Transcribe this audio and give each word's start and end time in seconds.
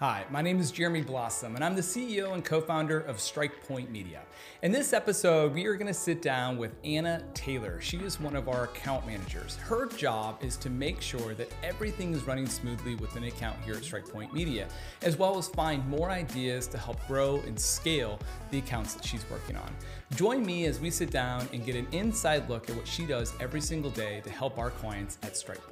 Hi, 0.00 0.24
my 0.28 0.42
name 0.42 0.58
is 0.58 0.72
Jeremy 0.72 1.02
Blossom, 1.02 1.54
and 1.54 1.64
I'm 1.64 1.76
the 1.76 1.80
CEO 1.80 2.34
and 2.34 2.44
co 2.44 2.60
founder 2.60 2.98
of 3.02 3.18
StrikePoint 3.18 3.90
Media. 3.90 4.22
In 4.62 4.72
this 4.72 4.92
episode, 4.92 5.54
we 5.54 5.66
are 5.66 5.76
going 5.76 5.86
to 5.86 5.94
sit 5.94 6.20
down 6.20 6.58
with 6.58 6.74
Anna 6.82 7.22
Taylor. 7.32 7.80
She 7.80 7.98
is 7.98 8.18
one 8.18 8.34
of 8.34 8.48
our 8.48 8.64
account 8.64 9.06
managers. 9.06 9.54
Her 9.54 9.86
job 9.86 10.42
is 10.42 10.56
to 10.56 10.68
make 10.68 11.00
sure 11.00 11.34
that 11.34 11.48
everything 11.62 12.12
is 12.12 12.26
running 12.26 12.48
smoothly 12.48 12.96
with 12.96 13.14
an 13.14 13.22
account 13.22 13.56
here 13.64 13.74
at 13.74 13.82
StrikePoint 13.84 14.32
Media, 14.32 14.66
as 15.02 15.16
well 15.16 15.38
as 15.38 15.46
find 15.46 15.88
more 15.88 16.10
ideas 16.10 16.66
to 16.68 16.78
help 16.78 16.98
grow 17.06 17.40
and 17.46 17.58
scale 17.58 18.18
the 18.50 18.58
accounts 18.58 18.94
that 18.94 19.04
she's 19.04 19.24
working 19.30 19.54
on. 19.54 19.70
Join 20.16 20.44
me 20.44 20.66
as 20.66 20.80
we 20.80 20.90
sit 20.90 21.12
down 21.12 21.48
and 21.52 21.64
get 21.64 21.76
an 21.76 21.86
inside 21.92 22.50
look 22.50 22.68
at 22.68 22.74
what 22.74 22.88
she 22.88 23.06
does 23.06 23.32
every 23.38 23.60
single 23.60 23.92
day 23.92 24.22
to 24.24 24.30
help 24.30 24.58
our 24.58 24.70
clients 24.70 25.18
at 25.22 25.36
Strike 25.36 25.62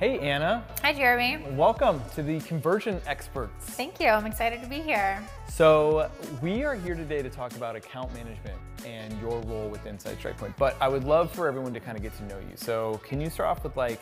Hey, 0.00 0.18
Anna. 0.20 0.64
Hi, 0.80 0.94
Jeremy. 0.94 1.44
Welcome 1.50 2.00
to 2.14 2.22
the 2.22 2.40
Conversion 2.40 3.02
Experts. 3.06 3.66
Thank 3.66 4.00
you. 4.00 4.06
I'm 4.06 4.24
excited 4.24 4.62
to 4.62 4.66
be 4.66 4.76
here. 4.76 5.22
So, 5.46 6.10
we 6.40 6.64
are 6.64 6.74
here 6.74 6.94
today 6.94 7.20
to 7.20 7.28
talk 7.28 7.54
about 7.54 7.76
account 7.76 8.10
management 8.14 8.56
and 8.86 9.12
your 9.20 9.42
role 9.42 9.68
with 9.68 9.84
Inside 9.84 10.18
StrikePoint. 10.18 10.56
But 10.56 10.74
I 10.80 10.88
would 10.88 11.04
love 11.04 11.30
for 11.30 11.46
everyone 11.46 11.74
to 11.74 11.80
kind 11.80 11.98
of 11.98 12.02
get 12.02 12.16
to 12.16 12.24
know 12.24 12.38
you. 12.38 12.56
So, 12.56 12.98
can 13.04 13.20
you 13.20 13.28
start 13.28 13.50
off 13.50 13.62
with 13.62 13.76
like, 13.76 14.00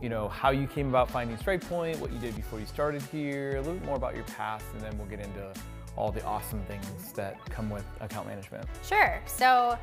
you 0.00 0.08
know, 0.08 0.28
how 0.28 0.48
you 0.48 0.66
came 0.66 0.88
about 0.88 1.10
finding 1.10 1.36
StrikePoint, 1.36 1.98
what 1.98 2.10
you 2.10 2.18
did 2.20 2.34
before 2.34 2.58
you 2.58 2.64
started 2.64 3.02
here, 3.02 3.56
a 3.56 3.60
little 3.60 3.74
bit 3.74 3.84
more 3.84 3.96
about 3.96 4.14
your 4.14 4.24
past, 4.24 4.64
and 4.72 4.80
then 4.80 4.96
we'll 4.96 5.08
get 5.08 5.20
into 5.20 5.52
all 5.94 6.10
the 6.10 6.24
awesome 6.24 6.62
things 6.62 7.12
that 7.12 7.38
come 7.50 7.68
with 7.68 7.84
account 8.00 8.28
management. 8.28 8.66
Sure. 8.82 9.20
So, 9.26 9.78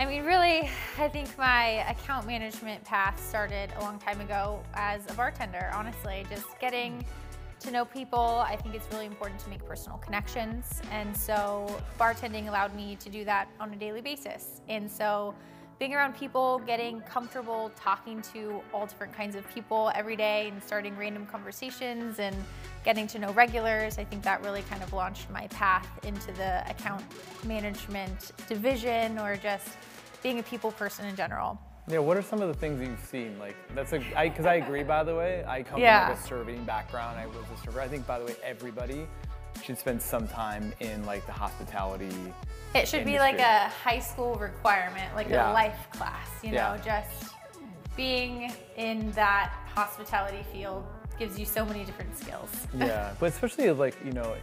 I 0.00 0.06
mean, 0.06 0.24
really, 0.24 0.66
I 0.96 1.08
think 1.08 1.36
my 1.36 1.86
account 1.90 2.26
management 2.26 2.82
path 2.84 3.22
started 3.22 3.70
a 3.76 3.80
long 3.82 3.98
time 3.98 4.22
ago 4.22 4.62
as 4.72 5.02
a 5.10 5.12
bartender, 5.12 5.70
honestly. 5.74 6.24
Just 6.30 6.58
getting 6.58 7.04
to 7.58 7.70
know 7.70 7.84
people. 7.84 8.42
I 8.48 8.56
think 8.56 8.74
it's 8.74 8.86
really 8.92 9.04
important 9.04 9.38
to 9.40 9.50
make 9.50 9.62
personal 9.66 9.98
connections. 9.98 10.80
And 10.90 11.14
so, 11.14 11.82
bartending 11.98 12.48
allowed 12.48 12.74
me 12.74 12.96
to 12.96 13.10
do 13.10 13.26
that 13.26 13.48
on 13.60 13.74
a 13.74 13.76
daily 13.76 14.00
basis. 14.00 14.62
And 14.70 14.90
so, 14.90 15.34
being 15.78 15.94
around 15.94 16.14
people, 16.14 16.60
getting 16.66 17.00
comfortable 17.02 17.70
talking 17.74 18.22
to 18.34 18.62
all 18.72 18.86
different 18.86 19.14
kinds 19.14 19.34
of 19.34 19.46
people 19.48 19.92
every 19.94 20.16
day 20.16 20.48
and 20.48 20.62
starting 20.62 20.96
random 20.96 21.26
conversations 21.26 22.18
and 22.18 22.36
getting 22.84 23.06
to 23.06 23.18
know 23.18 23.32
regulars, 23.32 23.98
I 23.98 24.04
think 24.04 24.22
that 24.22 24.42
really 24.42 24.62
kind 24.62 24.82
of 24.82 24.92
launched 24.92 25.30
my 25.30 25.46
path 25.48 25.88
into 26.04 26.32
the 26.32 26.68
account 26.70 27.02
management 27.44 28.32
division 28.46 29.18
or 29.18 29.36
just 29.36 29.68
being 30.22 30.38
a 30.38 30.42
people 30.42 30.72
person 30.72 31.06
in 31.06 31.16
general. 31.16 31.58
Yeah, 31.88 31.98
what 31.98 32.16
are 32.16 32.22
some 32.22 32.40
of 32.40 32.48
the 32.48 32.54
things 32.54 32.78
that 32.78 32.86
you've 32.86 33.04
seen? 33.04 33.38
Like 33.38 33.56
that's 33.74 33.92
a 33.92 33.98
because 33.98 34.46
I, 34.46 34.52
I, 34.52 34.54
agree. 34.56 34.82
By 34.82 35.02
the 35.02 35.14
way, 35.14 35.44
I 35.46 35.62
come 35.62 35.80
yeah. 35.80 36.06
from 36.06 36.14
like 36.14 36.24
a 36.24 36.28
serving 36.28 36.64
background. 36.64 37.18
I 37.18 37.26
was 37.26 37.36
a 37.36 37.64
server. 37.64 37.80
I 37.80 37.88
think 37.88 38.06
by 38.06 38.18
the 38.18 38.26
way, 38.26 38.36
everybody 38.44 39.06
should 39.64 39.78
spend 39.78 40.00
some 40.00 40.28
time 40.28 40.72
in 40.80 41.04
like 41.04 41.26
the 41.26 41.32
hospitality. 41.32 42.06
It 42.74 42.86
should 42.86 43.00
industry. 43.00 43.04
be 43.04 43.18
like 43.18 43.38
a 43.38 43.68
high 43.68 43.98
school 43.98 44.36
requirement, 44.36 45.14
like 45.16 45.28
yeah. 45.28 45.50
a 45.50 45.52
life 45.52 45.88
class. 45.92 46.28
You 46.42 46.50
know, 46.50 46.76
yeah. 46.84 47.02
just 47.02 47.34
being 47.96 48.52
in 48.76 49.10
that 49.12 49.52
hospitality 49.74 50.44
field 50.52 50.84
gives 51.20 51.38
you 51.38 51.44
so 51.44 51.64
many 51.64 51.84
different 51.84 52.16
skills. 52.18 52.50
yeah, 52.76 53.12
but 53.20 53.26
especially 53.26 53.70
like 53.70 53.94
you 54.04 54.12
know, 54.12 54.34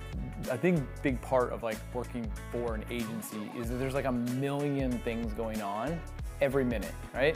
I 0.52 0.56
think 0.56 0.88
big 1.02 1.20
part 1.22 1.52
of 1.52 1.64
like 1.64 1.78
working 1.94 2.32
for 2.52 2.76
an 2.76 2.86
agency 2.90 3.52
is 3.58 3.70
that 3.70 3.76
there's 3.78 3.96
like 3.96 4.06
a 4.06 4.12
million 4.12 5.00
things 5.00 5.34
going 5.34 5.62
on 5.62 6.00
every 6.40 6.64
minute, 6.64 6.94
right? 7.14 7.36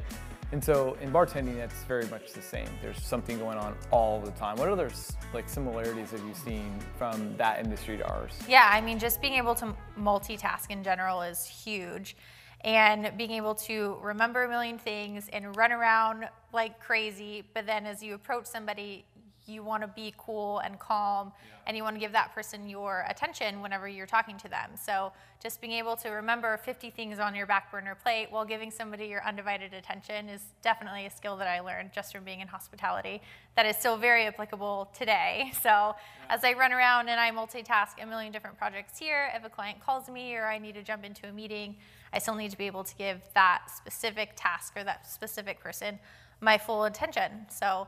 And 0.51 0.63
so 0.63 0.95
in 1.01 1.11
bartending, 1.11 1.55
that's 1.55 1.83
very 1.85 2.05
much 2.07 2.33
the 2.33 2.41
same. 2.41 2.67
There's 2.81 3.01
something 3.01 3.39
going 3.39 3.57
on 3.57 3.75
all 3.89 4.19
the 4.19 4.31
time. 4.31 4.57
What 4.57 4.69
other 4.69 4.91
like 5.33 5.49
similarities 5.49 6.11
have 6.11 6.23
you 6.25 6.33
seen 6.33 6.77
from 6.97 7.35
that 7.37 7.63
industry 7.63 7.97
to 7.97 8.07
ours? 8.07 8.33
Yeah, 8.47 8.69
I 8.71 8.79
mean, 8.81 8.99
just 8.99 9.21
being 9.21 9.33
able 9.33 9.55
to 9.55 9.73
multitask 9.97 10.69
in 10.69 10.83
general 10.83 11.21
is 11.21 11.45
huge. 11.45 12.15
And 12.63 13.11
being 13.17 13.31
able 13.31 13.55
to 13.55 13.97
remember 14.03 14.43
a 14.43 14.49
million 14.49 14.77
things 14.77 15.27
and 15.33 15.55
run 15.55 15.71
around 15.71 16.25
like 16.53 16.79
crazy, 16.79 17.43
but 17.55 17.65
then 17.65 17.87
as 17.87 18.03
you 18.03 18.13
approach 18.13 18.45
somebody, 18.45 19.03
you 19.51 19.63
want 19.63 19.83
to 19.83 19.87
be 19.87 20.13
cool 20.17 20.59
and 20.59 20.79
calm 20.79 21.31
yeah. 21.43 21.55
and 21.67 21.77
you 21.77 21.83
want 21.83 21.95
to 21.95 21.99
give 21.99 22.11
that 22.11 22.33
person 22.33 22.69
your 22.69 23.05
attention 23.09 23.61
whenever 23.61 23.87
you're 23.87 24.07
talking 24.07 24.37
to 24.37 24.47
them. 24.47 24.71
So 24.81 25.11
just 25.41 25.59
being 25.59 25.73
able 25.73 25.95
to 25.97 26.09
remember 26.09 26.57
50 26.57 26.89
things 26.91 27.19
on 27.19 27.35
your 27.35 27.45
back 27.45 27.71
burner 27.71 27.95
plate 27.95 28.27
while 28.29 28.45
giving 28.45 28.71
somebody 28.71 29.07
your 29.07 29.23
undivided 29.25 29.73
attention 29.73 30.29
is 30.29 30.41
definitely 30.61 31.05
a 31.05 31.09
skill 31.09 31.35
that 31.37 31.47
I 31.47 31.59
learned 31.59 31.91
just 31.93 32.13
from 32.13 32.23
being 32.23 32.41
in 32.41 32.47
hospitality 32.47 33.21
that 33.55 33.65
is 33.65 33.75
still 33.75 33.97
very 33.97 34.25
applicable 34.25 34.89
today. 34.97 35.51
So 35.61 35.69
yeah. 35.69 35.93
as 36.29 36.43
I 36.43 36.53
run 36.53 36.71
around 36.71 37.07
and 37.09 37.19
I 37.19 37.29
multitask 37.29 38.01
a 38.01 38.05
million 38.05 38.31
different 38.31 38.57
projects 38.57 38.97
here, 38.97 39.31
if 39.35 39.45
a 39.45 39.49
client 39.49 39.79
calls 39.79 40.09
me 40.09 40.35
or 40.35 40.45
I 40.45 40.57
need 40.57 40.73
to 40.73 40.81
jump 40.81 41.03
into 41.05 41.27
a 41.27 41.31
meeting, 41.31 41.75
I 42.11 42.17
still 42.17 42.33
need 42.33 42.49
to 42.49 42.57
be 42.57 42.65
able 42.65 42.83
to 42.83 42.95
give 42.95 43.21
that 43.35 43.67
specific 43.75 44.31
task 44.35 44.73
or 44.75 44.83
that 44.83 45.11
specific 45.11 45.59
person 45.59 45.99
my 46.41 46.57
full 46.57 46.85
attention. 46.85 47.45
So 47.49 47.87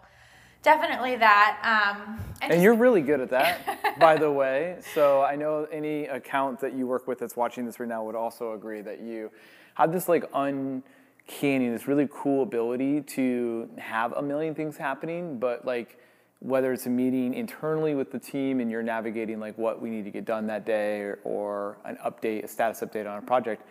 definitely 0.63 1.17
that. 1.17 1.59
Um, 1.63 2.19
and, 2.41 2.53
and 2.53 2.63
you're 2.63 2.73
really 2.73 3.01
good 3.01 3.19
at 3.19 3.29
that, 3.29 3.99
by 3.99 4.17
the 4.17 4.31
way. 4.31 4.77
So 4.95 5.21
I 5.21 5.35
know 5.35 5.67
any 5.71 6.05
account 6.05 6.59
that 6.61 6.73
you 6.73 6.87
work 6.87 7.07
with 7.07 7.19
that's 7.19 7.35
watching 7.35 7.65
this 7.65 7.79
right 7.79 7.87
now 7.87 8.03
would 8.03 8.15
also 8.15 8.53
agree 8.53 8.81
that 8.81 9.01
you 9.01 9.29
have 9.75 9.91
this 9.91 10.07
like 10.07 10.23
uncanny, 10.33 11.69
this 11.69 11.87
really 11.87 12.07
cool 12.11 12.43
ability 12.43 13.01
to 13.01 13.69
have 13.77 14.13
a 14.13 14.21
million 14.21 14.55
things 14.55 14.77
happening, 14.77 15.37
but 15.37 15.65
like 15.65 15.99
whether 16.39 16.73
it's 16.73 16.85
a 16.85 16.89
meeting 16.89 17.33
internally 17.33 17.95
with 17.95 18.11
the 18.11 18.19
team 18.19 18.59
and 18.59 18.69
you're 18.69 18.83
navigating 18.83 19.39
like 19.39 19.57
what 19.57 19.81
we 19.81 19.89
need 19.89 20.03
to 20.03 20.11
get 20.11 20.25
done 20.25 20.47
that 20.47 20.65
day 20.65 20.99
or, 20.99 21.19
or 21.23 21.77
an 21.85 21.97
update, 22.05 22.43
a 22.43 22.47
status 22.47 22.81
update 22.81 23.09
on 23.09 23.17
a 23.17 23.21
project, 23.21 23.65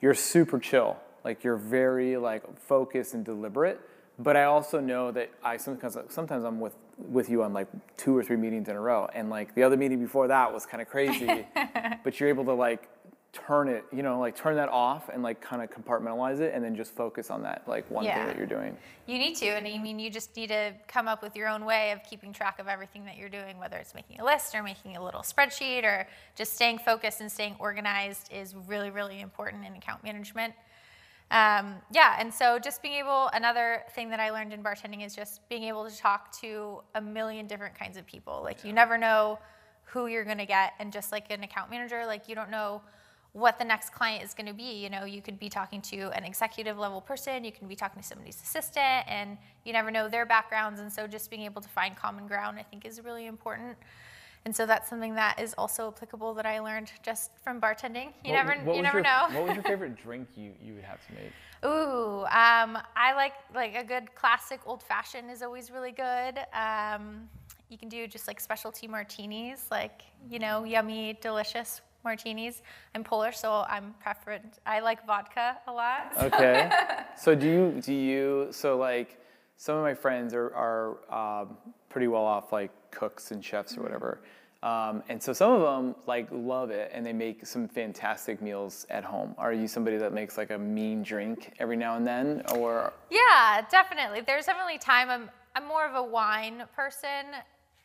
you're 0.00 0.14
super 0.14 0.58
chill. 0.58 0.96
Like 1.24 1.42
you're 1.44 1.56
very 1.56 2.16
like 2.16 2.42
focused 2.60 3.14
and 3.14 3.24
deliberate 3.24 3.80
but 4.22 4.36
I 4.36 4.44
also 4.44 4.80
know 4.80 5.10
that 5.12 5.30
I 5.42 5.56
sometimes 5.56 5.96
sometimes 6.08 6.44
I'm 6.44 6.60
with 6.60 6.76
with 6.98 7.28
you 7.28 7.42
on 7.42 7.52
like 7.52 7.68
two 7.96 8.16
or 8.16 8.22
three 8.22 8.36
meetings 8.36 8.68
in 8.68 8.76
a 8.76 8.80
row, 8.80 9.08
and 9.14 9.30
like 9.30 9.54
the 9.54 9.62
other 9.62 9.76
meeting 9.76 9.98
before 9.98 10.28
that 10.28 10.52
was 10.52 10.66
kind 10.66 10.80
of 10.80 10.88
crazy, 10.88 11.46
but 12.04 12.20
you're 12.20 12.28
able 12.28 12.44
to 12.44 12.52
like 12.52 12.88
turn 13.32 13.66
it, 13.66 13.84
you 13.90 14.02
know, 14.02 14.20
like 14.20 14.36
turn 14.36 14.56
that 14.56 14.68
off 14.68 15.08
and 15.08 15.22
like 15.22 15.40
kind 15.40 15.62
of 15.62 15.70
compartmentalize 15.70 16.40
it, 16.40 16.52
and 16.54 16.62
then 16.62 16.76
just 16.76 16.94
focus 16.94 17.30
on 17.30 17.42
that 17.42 17.62
like 17.66 17.90
one 17.90 18.04
yeah. 18.04 18.16
thing 18.16 18.26
that 18.26 18.36
you're 18.36 18.46
doing. 18.46 18.76
You 19.06 19.18
need 19.18 19.36
to, 19.36 19.46
and 19.46 19.66
I 19.66 19.78
mean, 19.78 19.98
you 19.98 20.10
just 20.10 20.36
need 20.36 20.48
to 20.48 20.74
come 20.86 21.08
up 21.08 21.22
with 21.22 21.34
your 21.34 21.48
own 21.48 21.64
way 21.64 21.92
of 21.92 22.02
keeping 22.04 22.32
track 22.32 22.58
of 22.58 22.68
everything 22.68 23.04
that 23.06 23.16
you're 23.16 23.30
doing, 23.30 23.58
whether 23.58 23.76
it's 23.78 23.94
making 23.94 24.20
a 24.20 24.24
list 24.24 24.54
or 24.54 24.62
making 24.62 24.96
a 24.96 25.04
little 25.04 25.22
spreadsheet 25.22 25.84
or 25.84 26.06
just 26.36 26.52
staying 26.52 26.78
focused 26.78 27.20
and 27.20 27.32
staying 27.32 27.56
organized 27.58 28.30
is 28.32 28.54
really, 28.54 28.90
really 28.90 29.20
important 29.20 29.64
in 29.64 29.74
account 29.74 30.04
management. 30.04 30.52
Um, 31.32 31.76
yeah, 31.90 32.16
and 32.18 32.32
so 32.32 32.58
just 32.58 32.82
being 32.82 32.94
able, 32.94 33.30
another 33.32 33.84
thing 33.94 34.10
that 34.10 34.20
I 34.20 34.30
learned 34.30 34.52
in 34.52 34.62
bartending 34.62 35.04
is 35.04 35.16
just 35.16 35.48
being 35.48 35.64
able 35.64 35.88
to 35.88 35.96
talk 35.96 36.30
to 36.40 36.82
a 36.94 37.00
million 37.00 37.46
different 37.46 37.74
kinds 37.74 37.96
of 37.96 38.06
people. 38.06 38.42
Like, 38.44 38.64
you 38.64 38.72
never 38.74 38.98
know 38.98 39.38
who 39.84 40.08
you're 40.08 40.24
gonna 40.24 40.44
get, 40.44 40.74
and 40.78 40.92
just 40.92 41.10
like 41.10 41.30
an 41.30 41.42
account 41.42 41.70
manager, 41.70 42.04
like, 42.06 42.28
you 42.28 42.34
don't 42.34 42.50
know 42.50 42.82
what 43.32 43.58
the 43.58 43.64
next 43.64 43.94
client 43.94 44.22
is 44.22 44.34
going 44.34 44.46
to 44.46 44.52
be. 44.52 44.82
You 44.82 44.90
know, 44.90 45.04
you 45.04 45.22
could 45.22 45.38
be 45.38 45.48
talking 45.48 45.80
to 45.82 46.10
an 46.14 46.24
executive 46.24 46.78
level 46.78 47.00
person, 47.00 47.44
you 47.44 47.52
can 47.52 47.66
be 47.66 47.74
talking 47.74 48.02
to 48.02 48.06
somebody's 48.06 48.40
assistant, 48.42 49.06
and 49.08 49.38
you 49.64 49.72
never 49.72 49.90
know 49.90 50.08
their 50.08 50.26
backgrounds. 50.26 50.80
And 50.80 50.92
so, 50.92 51.06
just 51.06 51.30
being 51.30 51.42
able 51.42 51.62
to 51.62 51.68
find 51.68 51.96
common 51.96 52.26
ground, 52.26 52.58
I 52.58 52.62
think, 52.62 52.84
is 52.84 53.02
really 53.02 53.26
important. 53.26 53.78
And 54.44 54.54
so 54.54 54.66
that's 54.66 54.90
something 54.90 55.14
that 55.14 55.40
is 55.40 55.54
also 55.56 55.88
applicable 55.88 56.34
that 56.34 56.46
I 56.46 56.58
learned 56.58 56.90
just 57.02 57.30
from 57.44 57.60
bartending. 57.60 58.12
You 58.24 58.32
what, 58.32 58.46
never, 58.46 58.54
what 58.64 58.76
you 58.76 58.82
never 58.82 58.98
your, 58.98 59.04
know. 59.04 59.28
what 59.30 59.46
was 59.46 59.54
your 59.54 59.62
favorite 59.72 59.96
drink 59.96 60.28
you, 60.36 60.52
you 60.60 60.74
would 60.74 60.84
have 60.84 61.06
to 61.06 61.12
make? 61.14 61.32
Ooh, 61.64 62.22
um, 62.24 62.76
I 62.96 63.12
like 63.14 63.34
like 63.54 63.76
a 63.76 63.84
good 63.84 64.12
classic 64.16 64.60
old 64.66 64.82
fashioned 64.82 65.30
is 65.30 65.42
always 65.42 65.70
really 65.70 65.92
good. 65.92 66.40
Um, 66.52 67.28
you 67.68 67.78
can 67.78 67.88
do 67.88 68.08
just 68.08 68.26
like 68.26 68.40
specialty 68.40 68.88
martinis, 68.88 69.66
like 69.70 70.02
you 70.28 70.40
know, 70.40 70.64
yummy, 70.64 71.18
delicious 71.20 71.80
martinis. 72.02 72.62
I'm 72.96 73.04
Polish, 73.04 73.38
so 73.38 73.64
I'm 73.68 73.94
preferent. 74.04 74.58
I 74.66 74.80
like 74.80 75.06
vodka 75.06 75.58
a 75.68 75.72
lot. 75.72 76.12
So. 76.18 76.26
Okay. 76.26 76.68
so 77.16 77.36
do 77.36 77.46
you 77.46 77.80
do 77.80 77.94
you 77.94 78.48
so 78.50 78.76
like 78.76 79.20
some 79.56 79.76
of 79.76 79.82
my 79.82 79.94
friends 79.94 80.34
are 80.34 80.52
are 80.54 81.42
um, 81.42 81.56
pretty 81.88 82.08
well 82.08 82.24
off 82.24 82.52
like 82.52 82.72
cooks 82.90 83.30
and 83.30 83.44
chefs 83.44 83.76
or 83.76 83.82
whatever. 83.82 84.20
Um, 84.62 85.02
and 85.08 85.20
so 85.20 85.32
some 85.32 85.52
of 85.52 85.62
them 85.62 85.96
like 86.06 86.28
love 86.30 86.70
it 86.70 86.90
and 86.94 87.04
they 87.04 87.12
make 87.12 87.44
some 87.44 87.66
fantastic 87.66 88.40
meals 88.40 88.86
at 88.90 89.02
home. 89.02 89.34
Are 89.36 89.52
you 89.52 89.66
somebody 89.66 89.96
that 89.96 90.12
makes 90.12 90.38
like 90.38 90.50
a 90.50 90.58
mean 90.58 91.02
drink 91.02 91.52
every 91.58 91.76
now 91.76 91.96
and 91.96 92.06
then 92.06 92.42
or? 92.54 92.92
Yeah, 93.10 93.62
definitely. 93.70 94.20
There's 94.20 94.46
definitely 94.46 94.78
time. 94.78 95.10
I'm, 95.10 95.30
I'm 95.56 95.66
more 95.66 95.84
of 95.84 95.96
a 95.96 96.02
wine 96.02 96.62
person 96.76 97.34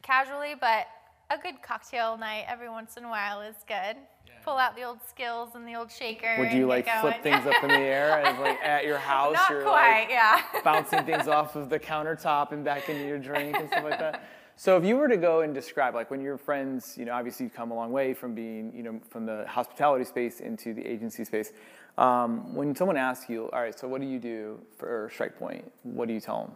casually, 0.04 0.54
but 0.60 0.88
a 1.32 1.38
good 1.38 1.62
cocktail 1.64 2.16
night 2.16 2.46
every 2.48 2.70
once 2.70 2.96
in 2.96 3.04
a 3.04 3.10
while 3.10 3.42
is 3.42 3.56
good. 3.68 3.98
Yeah. 4.28 4.34
pull 4.44 4.58
out 4.58 4.76
the 4.76 4.84
old 4.84 5.00
skills 5.08 5.56
and 5.56 5.68
the 5.68 5.76
old 5.76 5.92
shaker. 5.92 6.36
Would 6.38 6.52
you 6.52 6.60
get 6.60 6.68
like 6.68 6.86
going. 6.86 7.02
flip 7.02 7.24
things 7.24 7.46
up 7.48 7.64
in 7.64 7.70
the 7.70 7.80
air 7.80 8.20
as 8.20 8.38
like 8.40 8.60
at 8.64 8.86
your 8.86 9.00
house? 9.00 9.34
Not 9.34 9.50
you're 9.50 9.64
quite, 9.64 10.02
like 10.02 10.10
yeah. 10.10 10.42
bouncing 10.64 11.04
things 11.06 11.28
off 11.28 11.56
of 11.56 11.70
the 11.70 11.80
countertop 11.80 12.52
and 12.52 12.64
back 12.64 12.88
into 12.88 13.06
your 13.06 13.18
drink 13.18 13.58
and 13.58 13.68
stuff 13.68 13.84
like 13.84 14.00
that. 14.00 14.24
So 14.60 14.76
if 14.76 14.84
you 14.84 14.98
were 14.98 15.08
to 15.08 15.18
go 15.18 15.42
and 15.42 15.54
describe, 15.54 15.94
like 15.94 16.10
when 16.10 16.20
your 16.20 16.38
friends, 16.38 16.98
you 16.98 17.06
know, 17.06 17.14
obviously 17.14 17.46
you've 17.46 17.54
come 17.54 17.70
a 17.70 17.76
long 17.76 17.92
way 17.92 18.14
from 18.16 18.34
being, 18.34 18.74
you 18.76 18.82
know, 18.82 19.00
from 19.10 19.26
the 19.26 19.46
hospitality 19.48 20.04
space 20.04 20.40
into 20.40 20.74
the 20.74 20.84
agency 20.84 21.24
space. 21.24 21.54
Um, 21.98 22.56
when 22.56 22.76
someone 22.76 22.98
asks 22.98 23.30
you, 23.30 23.52
all 23.52 23.62
right, 23.62 23.78
so 23.78 23.88
what 23.88 24.02
do 24.02 24.08
you 24.08 24.18
do 24.18 24.60
for 24.78 25.10
Strike 25.14 25.38
Point? 25.38 25.72
What 25.84 26.08
do 26.08 26.14
you 26.14 26.20
tell 26.20 26.46
them? 26.46 26.56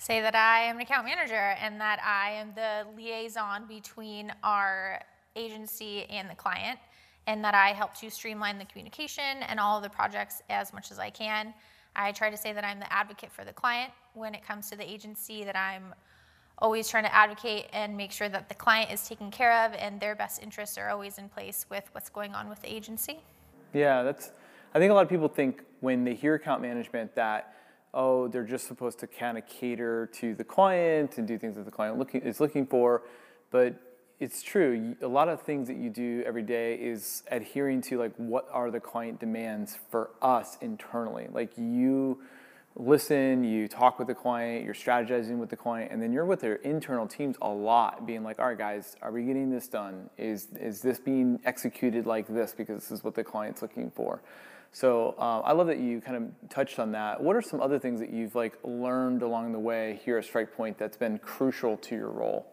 say 0.00 0.22
that 0.22 0.34
I 0.34 0.60
am 0.62 0.76
an 0.76 0.82
account 0.82 1.04
manager 1.04 1.54
and 1.60 1.78
that 1.78 2.00
I 2.02 2.30
am 2.30 2.52
the 2.54 2.86
liaison 2.96 3.66
between 3.68 4.32
our 4.42 5.02
agency 5.36 6.04
and 6.04 6.28
the 6.28 6.34
client, 6.34 6.78
and 7.26 7.44
that 7.44 7.54
I 7.54 7.74
help 7.74 7.94
to 7.96 8.10
streamline 8.10 8.58
the 8.58 8.64
communication 8.64 9.42
and 9.46 9.60
all 9.60 9.76
of 9.76 9.82
the 9.82 9.90
projects 9.90 10.42
as 10.48 10.72
much 10.72 10.90
as 10.90 10.98
I 10.98 11.10
can. 11.10 11.52
I 11.94 12.12
try 12.12 12.30
to 12.30 12.36
say 12.36 12.54
that 12.54 12.64
I'm 12.64 12.80
the 12.80 12.90
advocate 12.90 13.30
for 13.30 13.44
the 13.44 13.52
client 13.52 13.92
when 14.14 14.34
it 14.34 14.42
comes 14.42 14.70
to 14.70 14.76
the 14.76 14.90
agency, 14.90 15.44
that 15.44 15.54
I'm 15.54 15.94
always 16.60 16.88
trying 16.88 17.04
to 17.04 17.14
advocate 17.14 17.66
and 17.72 17.96
make 17.96 18.12
sure 18.12 18.28
that 18.28 18.48
the 18.48 18.54
client 18.54 18.90
is 18.92 19.08
taken 19.08 19.30
care 19.30 19.64
of 19.64 19.72
and 19.74 20.00
their 20.00 20.14
best 20.14 20.42
interests 20.42 20.76
are 20.78 20.90
always 20.90 21.18
in 21.18 21.28
place 21.28 21.66
with 21.70 21.88
what's 21.92 22.10
going 22.10 22.34
on 22.34 22.48
with 22.48 22.60
the 22.62 22.72
agency. 22.72 23.20
Yeah, 23.72 24.02
that's. 24.02 24.32
I 24.74 24.78
think 24.78 24.90
a 24.90 24.94
lot 24.94 25.02
of 25.02 25.08
people 25.08 25.28
think 25.28 25.62
when 25.80 26.04
they 26.04 26.14
hear 26.14 26.34
account 26.34 26.62
management 26.62 27.14
that 27.16 27.54
oh, 27.92 28.28
they're 28.28 28.44
just 28.44 28.66
supposed 28.66 28.98
to 29.00 29.06
kind 29.06 29.36
of 29.36 29.46
cater 29.46 30.08
to 30.12 30.34
the 30.34 30.44
client 30.44 31.18
and 31.18 31.26
do 31.26 31.38
things 31.38 31.56
that 31.56 31.64
the 31.64 31.70
client 31.70 31.98
looking 31.98 32.20
is 32.22 32.40
looking 32.40 32.66
for, 32.66 33.02
but 33.50 33.74
it's 34.20 34.42
true. 34.42 34.94
A 35.02 35.08
lot 35.08 35.28
of 35.28 35.42
things 35.42 35.66
that 35.68 35.76
you 35.76 35.88
do 35.90 36.22
every 36.26 36.42
day 36.42 36.74
is 36.74 37.22
adhering 37.30 37.80
to 37.82 37.98
like 37.98 38.14
what 38.16 38.46
are 38.52 38.70
the 38.70 38.80
client 38.80 39.18
demands 39.18 39.78
for 39.90 40.10
us 40.20 40.58
internally. 40.60 41.26
Like 41.32 41.56
you 41.56 42.20
listen, 42.76 43.44
you 43.44 43.68
talk 43.68 43.98
with 43.98 44.08
the 44.08 44.14
client, 44.14 44.64
you're 44.64 44.74
strategizing 44.74 45.38
with 45.38 45.50
the 45.50 45.56
client, 45.56 45.92
and 45.92 46.02
then 46.02 46.12
you're 46.12 46.24
with 46.24 46.40
their 46.40 46.56
internal 46.56 47.06
teams 47.06 47.36
a 47.42 47.48
lot, 47.48 48.06
being 48.06 48.22
like, 48.22 48.38
all 48.38 48.46
right, 48.46 48.58
guys, 48.58 48.96
are 49.02 49.12
we 49.12 49.24
getting 49.24 49.50
this 49.50 49.68
done? 49.68 50.08
Is, 50.16 50.48
is 50.58 50.80
this 50.80 50.98
being 50.98 51.40
executed 51.44 52.06
like 52.06 52.26
this 52.28 52.54
because 52.56 52.82
this 52.82 52.90
is 52.98 53.04
what 53.04 53.14
the 53.14 53.24
client's 53.24 53.62
looking 53.62 53.90
for? 53.90 54.22
So 54.72 55.16
uh, 55.18 55.40
I 55.40 55.52
love 55.52 55.66
that 55.66 55.78
you 55.78 56.00
kind 56.00 56.16
of 56.16 56.48
touched 56.48 56.78
on 56.78 56.92
that. 56.92 57.20
What 57.20 57.34
are 57.34 57.42
some 57.42 57.60
other 57.60 57.78
things 57.78 57.98
that 58.00 58.10
you've 58.10 58.36
like 58.36 58.56
learned 58.62 59.22
along 59.22 59.52
the 59.52 59.58
way 59.58 60.00
here 60.04 60.16
at 60.16 60.24
Strike 60.24 60.54
Point 60.56 60.78
that's 60.78 60.96
been 60.96 61.18
crucial 61.18 61.76
to 61.78 61.96
your 61.96 62.10
role? 62.10 62.46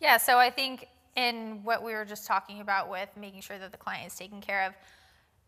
Yeah, 0.00 0.18
so 0.18 0.38
I 0.38 0.50
think 0.50 0.88
in 1.16 1.60
what 1.62 1.82
we 1.82 1.94
were 1.94 2.04
just 2.04 2.26
talking 2.26 2.60
about 2.60 2.90
with 2.90 3.08
making 3.18 3.40
sure 3.40 3.58
that 3.58 3.72
the 3.72 3.78
client 3.78 4.06
is 4.06 4.14
taken 4.14 4.40
care 4.40 4.66
of, 4.66 4.74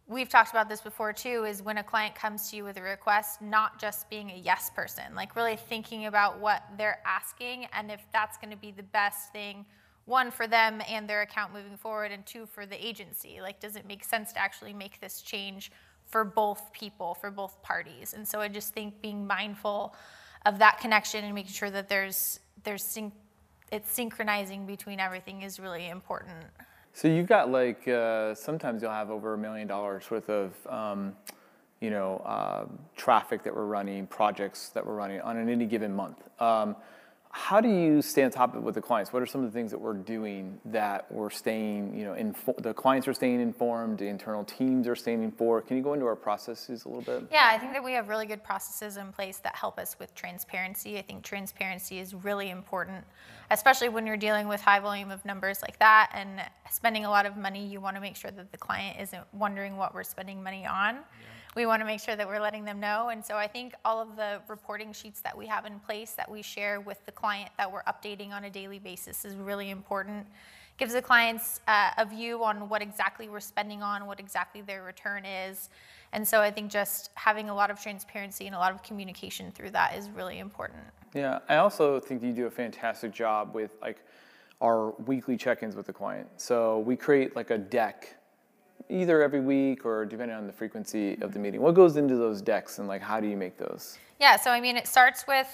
we've 0.06 0.28
talked 0.28 0.50
about 0.50 0.68
this 0.68 0.80
before 0.80 1.12
too 1.12 1.44
is 1.44 1.62
when 1.62 1.78
a 1.78 1.82
client 1.82 2.14
comes 2.14 2.50
to 2.50 2.56
you 2.56 2.64
with 2.64 2.76
a 2.76 2.82
request 2.82 3.40
not 3.40 3.80
just 3.80 4.08
being 4.10 4.30
a 4.30 4.36
yes 4.36 4.70
person 4.70 5.14
like 5.14 5.34
really 5.34 5.56
thinking 5.56 6.06
about 6.06 6.38
what 6.38 6.62
they're 6.76 7.00
asking 7.06 7.66
and 7.72 7.90
if 7.90 8.00
that's 8.12 8.36
going 8.38 8.50
to 8.50 8.56
be 8.56 8.70
the 8.70 8.82
best 8.82 9.32
thing 9.32 9.64
one 10.06 10.30
for 10.30 10.46
them 10.46 10.82
and 10.88 11.08
their 11.08 11.22
account 11.22 11.52
moving 11.52 11.76
forward 11.76 12.12
and 12.12 12.24
two 12.26 12.46
for 12.46 12.66
the 12.66 12.86
agency. 12.86 13.40
Like 13.40 13.60
does 13.60 13.76
it 13.76 13.86
make 13.86 14.04
sense 14.04 14.32
to 14.34 14.38
actually 14.38 14.72
make 14.72 15.00
this 15.00 15.22
change 15.22 15.70
for 16.06 16.24
both 16.24 16.72
people 16.72 17.14
for 17.14 17.30
both 17.30 17.60
parties? 17.62 18.14
And 18.14 18.26
so 18.26 18.40
i 18.40 18.48
just 18.48 18.74
think 18.74 19.00
being 19.00 19.26
mindful 19.26 19.94
of 20.46 20.58
that 20.58 20.78
connection 20.78 21.24
and 21.24 21.34
making 21.34 21.52
sure 21.52 21.70
that 21.70 21.88
there's 21.88 22.40
there's 22.64 22.84
syn- 22.84 23.12
it's 23.72 23.90
synchronizing 23.90 24.66
between 24.66 25.00
everything 25.00 25.42
is 25.42 25.58
really 25.58 25.88
important 25.88 26.44
So 26.96 27.08
you've 27.08 27.26
got 27.26 27.50
like 27.50 27.88
uh, 27.88 28.36
sometimes 28.36 28.80
you'll 28.80 28.92
have 28.92 29.10
over 29.10 29.34
a 29.34 29.38
million 29.38 29.66
dollars 29.66 30.08
worth 30.12 30.30
of 30.30 30.52
um, 30.68 31.16
you 31.80 31.90
know 31.90 32.18
uh, 32.24 32.66
traffic 32.96 33.42
that 33.42 33.54
we're 33.54 33.66
running, 33.66 34.06
projects 34.06 34.68
that 34.70 34.86
we're 34.86 34.94
running 34.94 35.20
on 35.20 35.36
in 35.36 35.48
any 35.48 35.66
given 35.66 35.92
month. 35.92 36.22
Um, 36.40 36.76
how 37.36 37.60
do 37.60 37.68
you 37.68 38.00
stay 38.00 38.22
on 38.22 38.30
top 38.30 38.54
of 38.54 38.62
it 38.62 38.62
with 38.62 38.76
the 38.76 38.80
clients? 38.80 39.12
What 39.12 39.20
are 39.20 39.26
some 39.26 39.42
of 39.42 39.52
the 39.52 39.58
things 39.58 39.72
that 39.72 39.80
we're 39.80 39.92
doing 39.92 40.60
that 40.66 41.10
we're 41.10 41.30
staying, 41.30 41.92
you 41.98 42.04
know, 42.04 42.14
info- 42.14 42.54
the 42.58 42.72
clients 42.72 43.08
are 43.08 43.12
staying 43.12 43.40
informed, 43.40 43.98
the 43.98 44.06
internal 44.06 44.44
teams 44.44 44.86
are 44.86 44.94
staying 44.94 45.24
informed? 45.24 45.66
Can 45.66 45.76
you 45.76 45.82
go 45.82 45.94
into 45.94 46.06
our 46.06 46.14
processes 46.14 46.84
a 46.84 46.88
little 46.88 47.02
bit? 47.02 47.28
Yeah, 47.32 47.50
I 47.52 47.58
think 47.58 47.72
that 47.72 47.82
we 47.82 47.92
have 47.94 48.08
really 48.08 48.26
good 48.26 48.44
processes 48.44 48.98
in 48.98 49.10
place 49.10 49.38
that 49.38 49.56
help 49.56 49.80
us 49.80 49.96
with 49.98 50.14
transparency. 50.14 50.96
I 50.96 51.02
think 51.02 51.24
transparency 51.24 51.98
is 51.98 52.14
really 52.14 52.50
important, 52.50 53.04
especially 53.50 53.88
when 53.88 54.06
you're 54.06 54.16
dealing 54.16 54.46
with 54.46 54.60
high 54.60 54.78
volume 54.78 55.10
of 55.10 55.24
numbers 55.24 55.60
like 55.60 55.80
that 55.80 56.12
and 56.14 56.40
spending 56.70 57.04
a 57.04 57.10
lot 57.10 57.26
of 57.26 57.36
money. 57.36 57.66
You 57.66 57.80
want 57.80 57.96
to 57.96 58.00
make 58.00 58.14
sure 58.14 58.30
that 58.30 58.52
the 58.52 58.58
client 58.58 59.00
isn't 59.00 59.24
wondering 59.32 59.76
what 59.76 59.92
we're 59.92 60.04
spending 60.04 60.40
money 60.40 60.66
on. 60.66 60.98
We 61.54 61.66
want 61.66 61.80
to 61.80 61.86
make 61.86 62.00
sure 62.00 62.16
that 62.16 62.26
we're 62.26 62.40
letting 62.40 62.64
them 62.64 62.80
know. 62.80 63.10
And 63.10 63.24
so 63.24 63.36
I 63.36 63.46
think 63.46 63.74
all 63.84 64.00
of 64.00 64.16
the 64.16 64.40
reporting 64.48 64.92
sheets 64.92 65.20
that 65.20 65.36
we 65.36 65.46
have 65.46 65.66
in 65.66 65.78
place 65.80 66.12
that 66.12 66.30
we 66.30 66.42
share 66.42 66.80
with 66.80 67.04
the 67.06 67.12
client 67.12 67.50
that 67.58 67.70
we're 67.70 67.84
updating 67.84 68.32
on 68.32 68.44
a 68.44 68.50
daily 68.50 68.78
basis 68.78 69.24
is 69.24 69.34
really 69.36 69.70
important 69.70 70.26
gives 70.76 70.92
the 70.92 71.02
clients 71.02 71.60
uh, 71.68 71.90
a 71.98 72.04
view 72.04 72.42
on 72.42 72.68
what 72.68 72.82
exactly 72.82 73.28
we're 73.28 73.40
spending 73.40 73.82
on, 73.82 74.06
what 74.06 74.18
exactly 74.18 74.60
their 74.60 74.82
return 74.82 75.24
is. 75.24 75.70
And 76.12 76.26
so 76.26 76.40
I 76.40 76.50
think 76.50 76.70
just 76.70 77.10
having 77.14 77.48
a 77.48 77.54
lot 77.54 77.70
of 77.70 77.80
transparency 77.80 78.46
and 78.46 78.54
a 78.54 78.58
lot 78.58 78.72
of 78.72 78.82
communication 78.82 79.52
through 79.52 79.70
that 79.70 79.96
is 79.96 80.10
really 80.10 80.38
important. 80.38 80.82
Yeah, 81.14 81.40
I 81.48 81.56
also 81.56 82.00
think 82.00 82.22
you 82.22 82.32
do 82.32 82.46
a 82.46 82.50
fantastic 82.50 83.12
job 83.12 83.54
with 83.54 83.76
like 83.80 83.98
our 84.60 84.92
weekly 85.06 85.36
check-ins 85.36 85.76
with 85.76 85.86
the 85.86 85.92
client. 85.92 86.28
So 86.36 86.80
we 86.80 86.96
create 86.96 87.36
like 87.36 87.50
a 87.50 87.58
deck 87.58 88.16
either 88.88 89.22
every 89.22 89.40
week 89.40 89.84
or 89.84 90.04
depending 90.04 90.36
on 90.36 90.46
the 90.46 90.52
frequency 90.52 91.20
of 91.20 91.32
the 91.32 91.38
meeting. 91.38 91.60
What 91.60 91.74
goes 91.74 91.96
into 91.96 92.16
those 92.16 92.42
decks 92.42 92.78
and 92.78 92.88
like 92.88 93.02
how 93.02 93.20
do 93.20 93.26
you 93.26 93.36
make 93.36 93.56
those? 93.56 93.98
Yeah, 94.20 94.36
so 94.36 94.50
I 94.50 94.60
mean, 94.60 94.76
it 94.76 94.86
starts 94.86 95.26
with, 95.26 95.48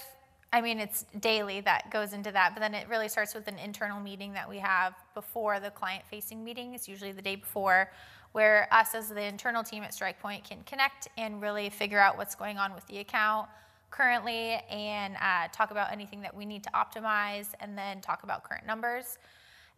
I 0.53 0.61
mean, 0.61 0.79
it's 0.79 1.05
daily 1.19 1.61
that 1.61 1.89
goes 1.91 2.13
into 2.13 2.31
that, 2.31 2.53
but 2.53 2.59
then 2.59 2.73
it 2.73 2.87
really 2.89 3.07
starts 3.07 3.33
with 3.33 3.47
an 3.47 3.57
internal 3.57 3.99
meeting 3.99 4.33
that 4.33 4.47
we 4.47 4.57
have 4.59 4.93
before 5.13 5.59
the 5.59 5.71
client 5.71 6.03
facing 6.09 6.43
meeting. 6.43 6.73
It's 6.73 6.87
usually 6.87 7.11
the 7.11 7.21
day 7.21 7.35
before, 7.35 7.91
where 8.33 8.67
us 8.71 8.93
as 8.95 9.09
the 9.09 9.23
internal 9.23 9.63
team 9.63 9.83
at 9.83 9.93
Strike 9.93 10.19
Point 10.21 10.43
can 10.43 10.61
connect 10.65 11.07
and 11.17 11.41
really 11.41 11.69
figure 11.69 11.99
out 11.99 12.17
what's 12.17 12.35
going 12.35 12.57
on 12.57 12.73
with 12.73 12.85
the 12.87 12.99
account 12.99 13.47
currently 13.89 14.61
and 14.69 15.15
uh, 15.21 15.47
talk 15.51 15.71
about 15.71 15.91
anything 15.91 16.21
that 16.21 16.33
we 16.35 16.45
need 16.45 16.63
to 16.63 16.69
optimize 16.69 17.47
and 17.59 17.77
then 17.77 17.99
talk 17.99 18.23
about 18.23 18.43
current 18.43 18.65
numbers 18.65 19.17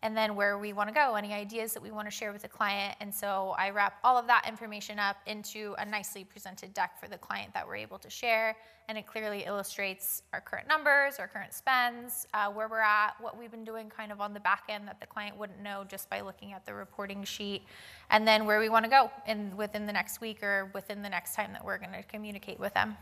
and 0.04 0.16
then 0.16 0.36
where 0.36 0.60
we 0.60 0.74
want 0.74 0.90
to 0.90 0.94
go, 0.94 1.16
any 1.16 1.34
ideas 1.34 1.74
that 1.74 1.82
we 1.82 1.90
want 1.90 2.06
to 2.06 2.12
share 2.12 2.34
with 2.34 2.42
the 2.42 2.48
client. 2.48 2.96
And 3.00 3.12
so 3.12 3.56
I 3.58 3.70
wrap 3.70 4.00
all 4.04 4.18
of 4.18 4.28
that 4.28 4.46
information 4.48 5.00
up 5.00 5.16
into 5.26 5.76
a 5.80 5.86
nicely 5.86 6.26
presented 6.26 6.74
deck 6.74 7.00
for 7.00 7.08
the 7.08 7.18
client 7.18 7.54
that 7.54 7.66
we're 7.66 7.78
able 7.78 7.98
to 8.00 8.10
share. 8.10 8.58
And 8.90 8.98
it 8.98 9.08
clearly 9.08 9.46
illustrates 9.46 10.24
our 10.34 10.42
current 10.42 10.68
numbers, 10.68 11.20
our 11.20 11.28
current 11.30 11.54
spends, 11.54 12.28
uh, 12.34 12.52
where 12.52 12.68
we're 12.68 12.82
at, 12.82 13.14
what 13.22 13.40
we've 13.40 13.50
been 13.50 13.64
doing 13.64 13.90
kind 13.90 14.12
of 14.12 14.20
on 14.20 14.34
the 14.34 14.42
back 14.42 14.64
end 14.68 14.90
that 14.90 15.00
the 15.00 15.08
client 15.08 15.38
wouldn't 15.38 15.62
know 15.62 15.86
just 15.88 16.10
by 16.10 16.20
looking 16.20 16.52
at 16.52 16.66
the 16.66 16.74
reporting 16.74 17.24
sheet, 17.24 17.64
and 18.10 18.28
then 18.28 18.46
where 18.46 18.60
we 18.60 18.68
want 18.68 18.84
to 18.84 18.92
go 18.92 19.10
in 19.26 19.56
within 19.56 19.86
the 19.86 19.94
next 19.94 20.20
week 20.20 20.44
or 20.44 20.70
within 20.74 21.02
the 21.02 21.10
next 21.10 21.34
time 21.34 21.54
that 21.54 21.64
we're 21.64 21.78
going 21.78 21.94
to 21.94 22.04
communicate 22.04 22.60
with 22.60 22.74
them. 22.74 22.98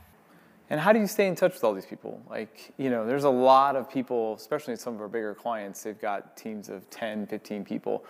And 0.72 0.80
how 0.80 0.94
do 0.94 1.00
you 1.00 1.06
stay 1.06 1.28
in 1.28 1.36
touch 1.36 1.52
with 1.52 1.66
all 1.66 1.74
these 1.74 1.86
people? 1.86 2.24
Like, 2.30 2.72
you 2.78 2.90
know, 2.90 3.06
there's 3.06 3.26
a 3.26 3.30
lot 3.30 3.76
of 3.76 3.92
people, 3.92 4.36
especially 4.36 4.78
some 4.78 4.96
of 4.96 5.02
our 5.02 5.10
bigger 5.10 5.36
clients, 5.36 5.84
they've 5.84 6.00
got 6.00 6.38
teams 6.38 6.70
of 6.70 6.90
10, 6.90 7.28
15 7.28 7.66
people. 7.66 8.06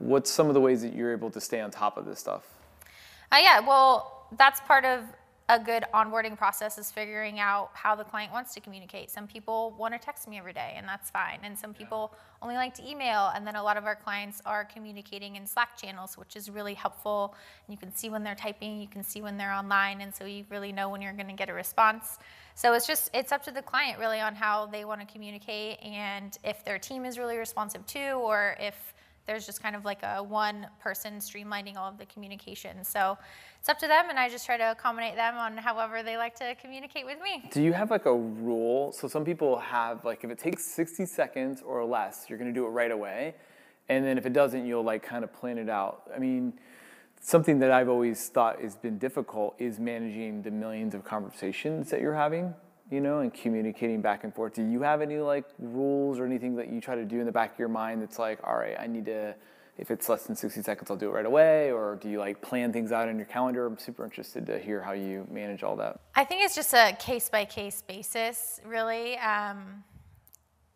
What's 0.00 0.28
some 0.28 0.48
of 0.48 0.54
the 0.54 0.60
ways 0.60 0.82
that 0.82 0.92
you're 0.92 1.12
able 1.12 1.30
to 1.30 1.40
stay 1.40 1.60
on 1.60 1.70
top 1.70 1.96
of 1.96 2.04
this 2.04 2.18
stuff? 2.18 2.42
Uh, 3.30 3.36
yeah, 3.40 3.60
well, 3.60 4.26
that's 4.36 4.58
part 4.62 4.84
of 4.84 5.04
a 5.50 5.58
good 5.58 5.84
onboarding 5.92 6.38
process 6.38 6.78
is 6.78 6.90
figuring 6.90 7.38
out 7.38 7.70
how 7.74 7.94
the 7.94 8.04
client 8.04 8.32
wants 8.32 8.54
to 8.54 8.60
communicate. 8.60 9.10
Some 9.10 9.26
people 9.26 9.74
want 9.78 9.92
to 9.92 9.98
text 9.98 10.26
me 10.26 10.38
every 10.38 10.54
day, 10.54 10.72
and 10.76 10.88
that's 10.88 11.10
fine. 11.10 11.40
And 11.42 11.58
some 11.58 11.74
people 11.74 12.14
only 12.40 12.54
like 12.54 12.72
to 12.74 12.88
email. 12.88 13.30
And 13.34 13.46
then 13.46 13.54
a 13.54 13.62
lot 13.62 13.76
of 13.76 13.84
our 13.84 13.94
clients 13.94 14.40
are 14.46 14.64
communicating 14.64 15.36
in 15.36 15.46
Slack 15.46 15.76
channels, 15.76 16.16
which 16.16 16.34
is 16.34 16.48
really 16.48 16.72
helpful. 16.72 17.34
And 17.66 17.74
you 17.74 17.78
can 17.78 17.94
see 17.94 18.08
when 18.08 18.24
they're 18.24 18.34
typing, 18.34 18.80
you 18.80 18.88
can 18.88 19.02
see 19.02 19.20
when 19.20 19.36
they're 19.36 19.52
online, 19.52 20.00
and 20.00 20.14
so 20.14 20.24
you 20.24 20.46
really 20.48 20.72
know 20.72 20.88
when 20.88 21.02
you're 21.02 21.12
going 21.12 21.26
to 21.26 21.34
get 21.34 21.50
a 21.50 21.54
response. 21.54 22.18
So 22.54 22.72
it's 22.72 22.86
just 22.86 23.10
it's 23.12 23.32
up 23.32 23.42
to 23.44 23.50
the 23.50 23.62
client 23.62 23.98
really 23.98 24.20
on 24.20 24.34
how 24.34 24.64
they 24.66 24.86
want 24.86 25.00
to 25.00 25.06
communicate, 25.06 25.78
and 25.82 26.38
if 26.42 26.64
their 26.64 26.78
team 26.78 27.04
is 27.04 27.18
really 27.18 27.36
responsive 27.36 27.84
too, 27.86 27.98
or 28.14 28.56
if 28.58 28.93
there's 29.26 29.46
just 29.46 29.62
kind 29.62 29.74
of 29.74 29.84
like 29.84 30.02
a 30.02 30.22
one 30.22 30.66
person 30.80 31.14
streamlining 31.14 31.76
all 31.76 31.88
of 31.88 31.98
the 31.98 32.06
communication. 32.06 32.84
So 32.84 33.16
it's 33.58 33.68
up 33.68 33.78
to 33.78 33.86
them, 33.86 34.06
and 34.10 34.18
I 34.18 34.28
just 34.28 34.44
try 34.44 34.56
to 34.56 34.72
accommodate 34.72 35.16
them 35.16 35.36
on 35.36 35.56
however 35.56 36.02
they 36.02 36.16
like 36.16 36.34
to 36.36 36.54
communicate 36.56 37.06
with 37.06 37.18
me. 37.22 37.48
Do 37.52 37.62
you 37.62 37.72
have 37.72 37.90
like 37.90 38.06
a 38.06 38.14
rule? 38.14 38.92
So 38.92 39.08
some 39.08 39.24
people 39.24 39.58
have 39.58 40.04
like 40.04 40.24
if 40.24 40.30
it 40.30 40.38
takes 40.38 40.64
60 40.64 41.06
seconds 41.06 41.62
or 41.64 41.84
less, 41.84 42.26
you're 42.28 42.38
gonna 42.38 42.52
do 42.52 42.66
it 42.66 42.70
right 42.70 42.90
away. 42.90 43.34
And 43.88 44.04
then 44.04 44.16
if 44.18 44.26
it 44.26 44.32
doesn't, 44.32 44.66
you'll 44.66 44.84
like 44.84 45.02
kind 45.02 45.24
of 45.24 45.32
plan 45.32 45.58
it 45.58 45.68
out. 45.68 46.10
I 46.14 46.18
mean, 46.18 46.54
something 47.20 47.58
that 47.58 47.70
I've 47.70 47.88
always 47.88 48.28
thought 48.28 48.60
has 48.60 48.76
been 48.76 48.98
difficult 48.98 49.54
is 49.58 49.78
managing 49.78 50.42
the 50.42 50.50
millions 50.50 50.94
of 50.94 51.04
conversations 51.04 51.90
that 51.90 52.00
you're 52.00 52.14
having, 52.14 52.54
you 52.94 53.00
know, 53.00 53.18
and 53.18 53.34
communicating 53.34 54.00
back 54.00 54.24
and 54.24 54.34
forth. 54.34 54.54
Do 54.54 54.62
you 54.62 54.82
have 54.82 55.02
any 55.02 55.18
like 55.18 55.44
rules 55.58 56.18
or 56.18 56.24
anything 56.24 56.56
that 56.56 56.72
you 56.72 56.80
try 56.80 56.94
to 56.94 57.04
do 57.04 57.20
in 57.20 57.26
the 57.26 57.32
back 57.32 57.54
of 57.54 57.58
your 57.58 57.68
mind 57.68 58.00
that's 58.00 58.18
like, 58.18 58.38
all 58.44 58.56
right, 58.56 58.76
I 58.78 58.86
need 58.86 59.06
to 59.06 59.34
if 59.76 59.90
it's 59.90 60.08
less 60.08 60.24
than 60.24 60.36
60 60.36 60.62
seconds, 60.62 60.90
I'll 60.90 60.96
do 60.96 61.08
it 61.08 61.12
right 61.12 61.26
away? 61.26 61.72
Or 61.72 61.98
do 62.00 62.08
you 62.08 62.18
like 62.18 62.40
plan 62.40 62.72
things 62.72 62.92
out 62.92 63.08
in 63.08 63.16
your 63.16 63.26
calendar? 63.26 63.66
I'm 63.66 63.78
super 63.78 64.04
interested 64.04 64.46
to 64.46 64.58
hear 64.58 64.80
how 64.80 64.92
you 64.92 65.26
manage 65.30 65.62
all 65.62 65.76
that. 65.76 66.00
I 66.14 66.24
think 66.24 66.44
it's 66.44 66.54
just 66.54 66.72
a 66.74 66.96
case 66.98 67.28
by 67.28 67.44
case 67.44 67.82
basis, 67.82 68.60
really. 68.64 69.18
Um, 69.18 69.82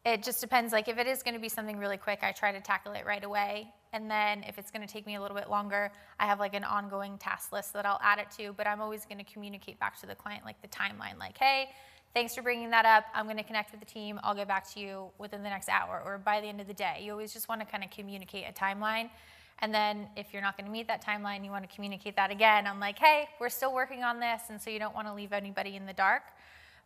it 0.04 0.22
just 0.22 0.40
depends. 0.40 0.72
Like, 0.72 0.88
if 0.88 0.98
it 0.98 1.06
is 1.06 1.22
going 1.22 1.34
to 1.34 1.40
be 1.40 1.48
something 1.48 1.78
really 1.78 1.96
quick, 1.96 2.20
I 2.22 2.32
try 2.32 2.50
to 2.50 2.60
tackle 2.60 2.92
it 2.92 3.04
right 3.06 3.22
away. 3.22 3.68
And 3.92 4.10
then 4.10 4.44
if 4.46 4.58
it's 4.58 4.70
going 4.70 4.86
to 4.86 4.92
take 4.92 5.06
me 5.06 5.14
a 5.14 5.20
little 5.20 5.36
bit 5.36 5.48
longer, 5.48 5.92
I 6.18 6.26
have 6.26 6.40
like 6.40 6.54
an 6.54 6.64
ongoing 6.64 7.18
task 7.18 7.52
list 7.52 7.72
that 7.74 7.86
I'll 7.86 8.00
add 8.02 8.18
it 8.18 8.30
to. 8.38 8.52
But 8.52 8.66
I'm 8.66 8.80
always 8.80 9.06
going 9.06 9.18
to 9.18 9.24
communicate 9.24 9.78
back 9.78 9.98
to 10.00 10.06
the 10.06 10.14
client, 10.14 10.44
like 10.44 10.60
the 10.60 10.68
timeline, 10.68 11.18
like, 11.18 11.38
hey, 11.38 11.70
thanks 12.14 12.34
for 12.34 12.42
bringing 12.42 12.70
that 12.70 12.84
up. 12.84 13.04
I'm 13.14 13.26
going 13.26 13.36
to 13.36 13.42
connect 13.42 13.70
with 13.70 13.80
the 13.80 13.86
team. 13.86 14.18
I'll 14.22 14.34
get 14.34 14.48
back 14.48 14.68
to 14.74 14.80
you 14.80 15.10
within 15.18 15.42
the 15.42 15.48
next 15.48 15.68
hour 15.68 16.02
or 16.04 16.18
by 16.18 16.40
the 16.40 16.46
end 16.46 16.60
of 16.60 16.66
the 16.66 16.74
day. 16.74 17.00
You 17.02 17.12
always 17.12 17.32
just 17.32 17.48
want 17.48 17.60
to 17.60 17.66
kind 17.66 17.84
of 17.84 17.90
communicate 17.90 18.44
a 18.48 18.52
timeline. 18.52 19.10
And 19.60 19.74
then 19.74 20.08
if 20.16 20.32
you're 20.32 20.42
not 20.42 20.56
going 20.56 20.66
to 20.66 20.70
meet 20.72 20.86
that 20.88 21.04
timeline, 21.04 21.44
you 21.44 21.50
want 21.50 21.68
to 21.68 21.74
communicate 21.74 22.16
that 22.16 22.30
again. 22.30 22.66
I'm 22.66 22.78
like, 22.78 22.98
hey, 22.98 23.28
we're 23.40 23.48
still 23.48 23.74
working 23.74 24.04
on 24.04 24.20
this. 24.20 24.42
And 24.50 24.60
so 24.60 24.70
you 24.70 24.78
don't 24.78 24.94
want 24.94 25.08
to 25.08 25.14
leave 25.14 25.32
anybody 25.32 25.74
in 25.76 25.84
the 25.84 25.92
dark. 25.92 26.22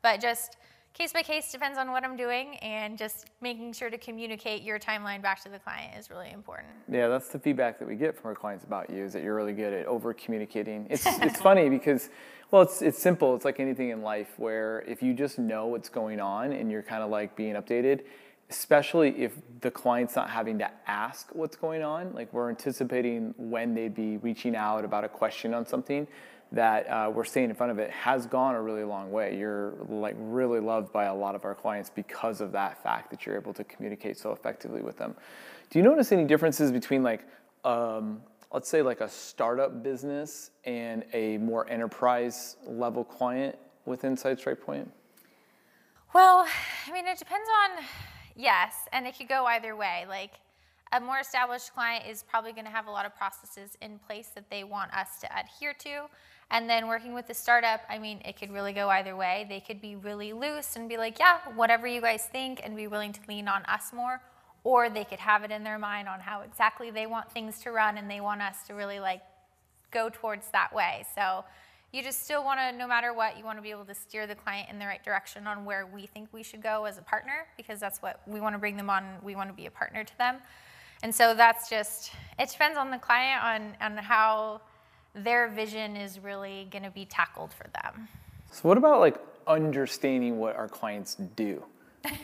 But 0.03 0.21
just 0.21 0.57
case 0.95 1.13
by 1.13 1.23
case 1.23 1.51
depends 1.51 1.79
on 1.79 1.91
what 1.91 2.05
I'm 2.05 2.17
doing, 2.17 2.57
and 2.57 2.99
just 2.99 3.27
making 3.41 3.73
sure 3.73 3.89
to 3.89 3.99
communicate 3.99 4.63
your 4.63 4.79
timeline 4.79 5.23
back 5.23 5.43
to 5.45 5.49
the 5.49 5.59
client 5.59 5.99
is 5.99 6.11
really 6.11 6.31
important. 6.33 6.69
Yeah, 6.91 7.09
that's 7.09 7.29
the 7.29 7.39
feedback 7.39 7.79
that 7.79 7.89
we 7.89 7.97
get 7.97 8.17
from 8.17 8.29
our 8.29 8.35
clients 8.35 8.65
about 8.65 8.91
you 8.91 9.05
is 9.05 9.13
that 9.15 9.23
you're 9.23 9.35
really 9.35 9.53
good 9.53 9.73
at 9.73 9.87
over 9.87 10.13
communicating. 10.13 10.87
It's 10.91 11.07
it's 11.23 11.41
funny 11.41 11.69
because 11.69 12.11
well, 12.53 12.63
it's 12.63 12.83
it's 12.83 12.99
simple. 12.99 13.35
It's 13.35 13.47
like 13.47 13.59
anything 13.59 13.89
in 13.89 14.03
life 14.03 14.35
where 14.37 14.85
if 14.87 15.03
you 15.03 15.15
just 15.15 15.39
know 15.39 15.67
what's 15.67 15.89
going 15.89 16.21
on 16.21 16.53
and 16.53 16.71
you're 16.71 16.83
kind 16.83 17.03
of 17.03 17.11
like 17.11 17.35
being 17.35 17.55
updated, 17.55 18.03
especially 18.51 19.09
if 19.23 19.33
the 19.63 19.71
client's 19.71 20.15
not 20.15 20.29
having 20.29 20.59
to 20.59 20.71
ask 20.87 21.35
what's 21.35 21.57
going 21.57 21.83
on, 21.83 22.13
like 22.13 22.31
we're 22.31 22.51
anticipating 22.51 23.35
when 23.39 23.75
they'd 23.75 23.95
be 23.95 24.19
reaching 24.19 24.55
out 24.55 24.85
about 24.85 25.03
a 25.03 25.09
question 25.09 25.55
on 25.55 25.67
something 25.67 26.07
that 26.53 26.87
uh, 26.91 27.11
we're 27.11 27.25
staying 27.25 27.49
in 27.49 27.57
front 27.57 27.73
of 27.73 27.79
it 27.79 27.91
has 27.91 28.27
gone 28.27 28.55
a 28.55 28.61
really 28.61 28.85
long 28.85 29.11
way. 29.11 29.35
You're 29.39 29.73
like 29.89 30.15
really 30.19 30.61
loved 30.61 30.93
by 30.93 31.05
a 31.05 31.15
lot 31.15 31.35
of 31.35 31.47
our 31.47 31.55
clients 31.55 31.89
because 31.89 32.43
of 32.43 32.53
that 32.53 32.83
fact 32.83 33.11
that 33.11 33.25
you're 33.25 33.37
able 33.37 33.55
to 33.55 33.65
communicate 33.65 34.19
so 34.19 34.33
effectively 34.33 34.83
with 34.83 34.99
them. 34.99 35.15
Do 35.71 35.79
you 35.79 35.83
notice 35.83 36.13
any 36.13 36.25
differences 36.25 36.71
between 36.71 37.03
like, 37.03 37.27
um, 37.65 38.21
let's 38.53 38.69
say 38.69 38.83
like 38.83 39.01
a 39.01 39.09
startup 39.09 39.83
business 39.83 40.51
and 40.65 41.05
a 41.13 41.39
more 41.39 41.69
enterprise 41.69 42.57
level 42.67 43.05
client 43.05 43.57
with 43.87 44.05
Inside 44.05 44.39
StrikePoint? 44.39 44.89
Well, 46.13 46.47
I 46.87 46.93
mean, 46.93 47.07
it 47.07 47.19
depends 47.19 47.49
on, 47.65 47.85
yes, 48.37 48.75
and 48.93 49.07
it 49.07 49.17
could 49.17 49.29
go 49.29 49.47
either 49.47 49.75
way. 49.75 50.05
Like, 50.09 50.33
a 50.93 51.01
more 51.01 51.19
established 51.19 51.73
client 51.73 52.05
is 52.07 52.23
probably 52.23 52.53
going 52.53 52.67
to 52.67 52.71
have 52.71 52.87
a 52.87 52.91
lot 52.91 53.07
of 53.07 53.17
processes 53.17 53.79
in 53.81 53.99
place 53.99 54.29
that 54.35 54.51
they 54.51 54.63
want 54.63 54.93
us 54.93 55.21
to 55.21 55.39
adhere 55.39 55.73
to. 55.79 56.03
And 56.51 56.69
then 56.69 56.87
working 56.87 57.15
with 57.15 57.27
the 57.27 57.33
startup, 57.33 57.81
I 57.89 57.99
mean, 57.99 58.21
it 58.27 58.39
could 58.39 58.53
really 58.53 58.75
go 58.75 58.91
either 58.91 59.17
way. 59.17 59.47
They 59.49 59.61
could 59.61 59.81
be 59.81 59.97
really 59.97 60.35
loose 60.35 60.77
and 60.77 60.91
be 60.91 60.99
like, 60.99 61.19
yeah, 61.19 61.39
whatever 61.57 61.87
you 61.87 62.03
guys 62.03 62.27
think, 62.27 62.61
and 62.63 62.77
be 62.77 62.89
willing 62.89 63.15
to 63.15 63.21
lean 63.27 63.49
on 63.49 63.65
us 63.65 63.91
more. 63.95 64.21
Or 64.65 64.89
they 64.89 65.05
could 65.05 65.19
have 65.19 65.43
it 65.43 65.51
in 65.51 65.65
their 65.65 65.79
mind 65.79 66.09
on 66.09 66.21
how 66.21 66.43
exactly 66.43 66.91
they 66.91 67.07
want 67.07 67.31
things 67.33 67.59
to 67.61 67.73
run 67.73 67.99
and 67.99 68.11
they 68.11 68.21
want 68.21 68.43
us 68.43 68.67
to 68.69 68.75
really 68.75 69.01
like 69.01 69.23
go 69.91 70.09
towards 70.09 70.49
that 70.53 70.73
way. 70.75 71.05
So 71.15 71.45
you 71.93 72.03
just 72.03 72.25
still 72.25 72.43
want 72.43 72.59
to, 72.59 72.77
no 72.77 72.87
matter 72.89 73.13
what, 73.13 73.37
you 73.37 73.45
want 73.45 73.59
to 73.59 73.63
be 73.63 73.71
able 73.71 73.85
to 73.85 73.95
steer 73.95 74.27
the 74.27 74.35
client 74.35 74.69
in 74.71 74.79
the 74.79 74.87
right 74.87 75.05
direction 75.05 75.47
on 75.47 75.65
where 75.65 75.87
we 75.87 76.07
think 76.07 76.29
we 76.33 76.43
should 76.43 76.63
go 76.63 76.85
as 76.85 76.97
a 76.97 77.03
partner 77.03 77.47
because 77.57 77.79
that's 77.79 78.01
what 78.01 78.21
we 78.27 78.41
want 78.41 78.55
to 78.55 78.59
bring 78.59 78.77
them 78.77 78.89
on. 78.89 79.05
We 79.23 79.37
want 79.37 79.51
to 79.51 79.55
be 79.55 79.67
a 79.67 79.71
partner 79.71 80.03
to 80.03 80.19
them. 80.19 80.37
And 81.03 81.15
so 81.15 81.35
that's 81.35 81.69
just, 81.69 82.13
it 82.39 82.49
depends 82.49 82.79
on 82.79 82.91
the 82.91 82.99
client 82.99 83.45
on, 83.45 83.75
on 83.81 83.97
how 83.99 84.63
their 85.15 85.49
vision 85.49 85.97
is 85.97 86.19
really 86.19 86.69
going 86.71 86.85
to 86.85 86.91
be 86.91 87.05
tackled 87.05 87.53
for 87.53 87.67
them. 87.83 88.09
So, 88.51 88.69
what 88.69 88.79
about 88.79 89.01
like 89.01 89.17
understanding 89.47 90.39
what 90.39 90.57
our 90.57 90.69
clients 90.69 91.17
do? 91.37 91.65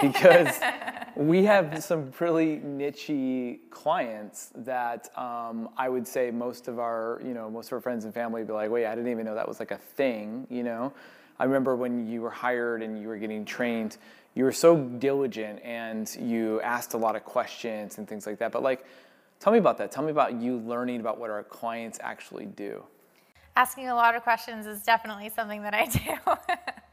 Because 0.00 0.58
we 1.16 1.44
have 1.44 1.82
some 1.82 2.12
really 2.18 2.58
nichey 2.58 3.60
clients 3.70 4.50
that 4.56 5.16
um, 5.16 5.68
I 5.76 5.88
would 5.88 6.06
say 6.06 6.30
most 6.30 6.68
of 6.68 6.78
our, 6.78 7.20
you 7.24 7.34
know, 7.34 7.50
most 7.50 7.68
of 7.68 7.74
our 7.74 7.80
friends 7.80 8.04
and 8.04 8.12
family 8.12 8.40
would 8.40 8.48
be 8.48 8.54
like, 8.54 8.70
wait, 8.70 8.86
I 8.86 8.94
didn't 8.94 9.10
even 9.10 9.24
know 9.24 9.34
that 9.34 9.48
was 9.48 9.60
like 9.60 9.70
a 9.70 9.78
thing, 9.78 10.46
you 10.50 10.62
know? 10.62 10.92
I 11.38 11.44
remember 11.44 11.76
when 11.76 12.08
you 12.08 12.20
were 12.20 12.30
hired 12.30 12.82
and 12.82 13.00
you 13.00 13.08
were 13.08 13.16
getting 13.16 13.44
trained, 13.44 13.96
you 14.34 14.44
were 14.44 14.52
so 14.52 14.76
diligent 14.76 15.60
and 15.62 16.12
you 16.20 16.60
asked 16.62 16.94
a 16.94 16.98
lot 16.98 17.16
of 17.16 17.24
questions 17.24 17.98
and 17.98 18.08
things 18.08 18.26
like 18.26 18.38
that. 18.38 18.50
But 18.50 18.62
like, 18.62 18.84
Tell 19.40 19.52
me 19.52 19.58
about 19.58 19.78
that. 19.78 19.92
Tell 19.92 20.02
me 20.02 20.10
about 20.10 20.34
you 20.34 20.56
learning 20.58 21.00
about 21.00 21.18
what 21.18 21.30
our 21.30 21.44
clients 21.44 21.98
actually 22.02 22.46
do. 22.46 22.82
Asking 23.56 23.88
a 23.88 23.94
lot 23.94 24.14
of 24.14 24.22
questions 24.22 24.66
is 24.66 24.82
definitely 24.82 25.30
something 25.30 25.62
that 25.62 25.74
I 25.74 25.86
do. 25.86 26.16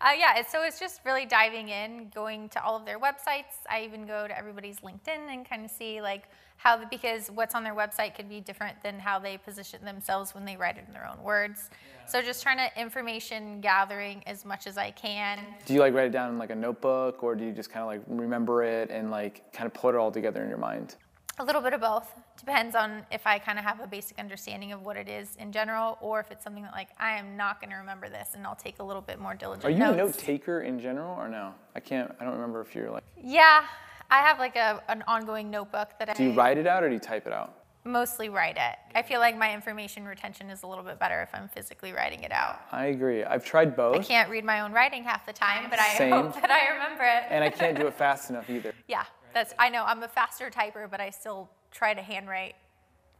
uh, 0.00 0.12
yeah, 0.16 0.42
so 0.46 0.62
it's 0.62 0.78
just 0.78 1.00
really 1.04 1.26
diving 1.26 1.68
in, 1.68 2.10
going 2.14 2.48
to 2.50 2.64
all 2.64 2.76
of 2.76 2.84
their 2.84 2.98
websites. 2.98 3.64
I 3.70 3.82
even 3.84 4.06
go 4.06 4.28
to 4.28 4.36
everybody's 4.36 4.80
LinkedIn 4.80 5.28
and 5.30 5.48
kind 5.48 5.64
of 5.64 5.70
see 5.70 6.00
like 6.00 6.24
how, 6.56 6.76
the, 6.76 6.86
because 6.86 7.30
what's 7.30 7.54
on 7.54 7.64
their 7.64 7.74
website 7.74 8.14
could 8.14 8.28
be 8.28 8.40
different 8.40 8.82
than 8.82 8.98
how 8.98 9.18
they 9.18 9.38
position 9.38 9.84
themselves 9.84 10.34
when 10.34 10.44
they 10.44 10.56
write 10.56 10.76
it 10.76 10.84
in 10.86 10.92
their 10.92 11.06
own 11.06 11.22
words. 11.22 11.70
Yeah. 11.70 12.06
So 12.06 12.22
just 12.22 12.42
trying 12.42 12.58
to 12.58 12.80
information 12.80 13.60
gathering 13.60 14.22
as 14.26 14.44
much 14.44 14.66
as 14.66 14.76
I 14.76 14.90
can. 14.90 15.38
Do 15.66 15.74
you 15.74 15.80
like 15.80 15.94
write 15.94 16.06
it 16.06 16.12
down 16.12 16.30
in 16.30 16.38
like 16.38 16.50
a 16.50 16.56
notebook 16.56 17.22
or 17.22 17.34
do 17.34 17.44
you 17.44 17.52
just 17.52 17.70
kind 17.70 17.82
of 17.82 17.86
like 17.86 18.02
remember 18.06 18.64
it 18.64 18.90
and 18.90 19.10
like 19.10 19.52
kind 19.52 19.66
of 19.66 19.74
put 19.74 19.94
it 19.94 19.98
all 19.98 20.10
together 20.10 20.42
in 20.42 20.48
your 20.48 20.58
mind? 20.58 20.96
A 21.38 21.44
little 21.44 21.60
bit 21.60 21.72
of 21.72 21.80
both. 21.80 22.12
Depends 22.38 22.74
on 22.76 23.02
if 23.10 23.26
I 23.26 23.38
kind 23.38 23.58
of 23.58 23.64
have 23.64 23.80
a 23.80 23.86
basic 23.86 24.18
understanding 24.18 24.72
of 24.72 24.82
what 24.82 24.96
it 24.96 25.08
is 25.08 25.36
in 25.36 25.50
general, 25.52 25.98
or 26.00 26.20
if 26.20 26.30
it's 26.30 26.44
something 26.44 26.62
that 26.62 26.72
like 26.72 26.88
I 26.98 27.18
am 27.18 27.36
not 27.36 27.60
going 27.60 27.70
to 27.70 27.76
remember 27.76 28.08
this, 28.08 28.30
and 28.34 28.46
I'll 28.46 28.54
take 28.54 28.78
a 28.78 28.84
little 28.84 29.02
bit 29.02 29.18
more 29.18 29.34
diligent. 29.34 29.64
Are 29.64 29.70
you 29.70 29.78
notes. 29.78 29.94
a 29.94 29.96
note 29.96 30.14
taker 30.18 30.60
in 30.62 30.80
general, 30.80 31.18
or 31.18 31.28
no? 31.28 31.54
I 31.74 31.80
can't. 31.80 32.14
I 32.20 32.24
don't 32.24 32.34
remember 32.34 32.60
if 32.60 32.74
you're 32.74 32.90
like. 32.90 33.02
Yeah, 33.20 33.64
I 34.10 34.18
have 34.22 34.38
like 34.38 34.56
a 34.56 34.82
an 34.88 35.02
ongoing 35.06 35.50
notebook 35.50 35.90
that 35.98 36.06
do 36.06 36.12
I. 36.12 36.14
Do 36.14 36.24
you 36.24 36.32
write 36.32 36.58
it 36.58 36.66
out 36.66 36.82
or 36.84 36.88
do 36.88 36.94
you 36.94 37.00
type 37.00 37.26
it 37.26 37.32
out? 37.32 37.54
Mostly 37.84 38.28
write 38.28 38.56
it. 38.56 38.76
I 38.94 39.02
feel 39.02 39.18
like 39.18 39.36
my 39.36 39.54
information 39.54 40.04
retention 40.04 40.50
is 40.50 40.62
a 40.62 40.66
little 40.66 40.84
bit 40.84 40.98
better 40.98 41.22
if 41.22 41.30
I'm 41.34 41.48
physically 41.48 41.92
writing 41.92 42.22
it 42.22 42.32
out. 42.32 42.60
I 42.70 42.86
agree. 42.86 43.24
I've 43.24 43.44
tried 43.44 43.74
both. 43.76 43.96
I 43.96 44.02
can't 44.02 44.28
read 44.30 44.44
my 44.44 44.60
own 44.60 44.72
writing 44.72 45.04
half 45.04 45.24
the 45.24 45.32
time, 45.32 45.68
but 45.70 45.78
I 45.80 45.94
Same. 45.96 46.10
hope 46.12 46.34
that 46.34 46.50
I 46.50 46.72
remember 46.74 47.04
it. 47.04 47.24
and 47.30 47.42
I 47.42 47.50
can't 47.50 47.78
do 47.78 47.86
it 47.86 47.94
fast 47.94 48.30
enough 48.30 48.48
either. 48.50 48.74
Yeah, 48.88 49.04
that's. 49.34 49.54
I 49.58 49.70
know 49.70 49.84
I'm 49.84 50.02
a 50.02 50.08
faster 50.08 50.50
typer, 50.50 50.90
but 50.90 51.00
I 51.00 51.10
still 51.10 51.50
try 51.78 51.94
to 51.94 52.02
handwrite 52.02 52.56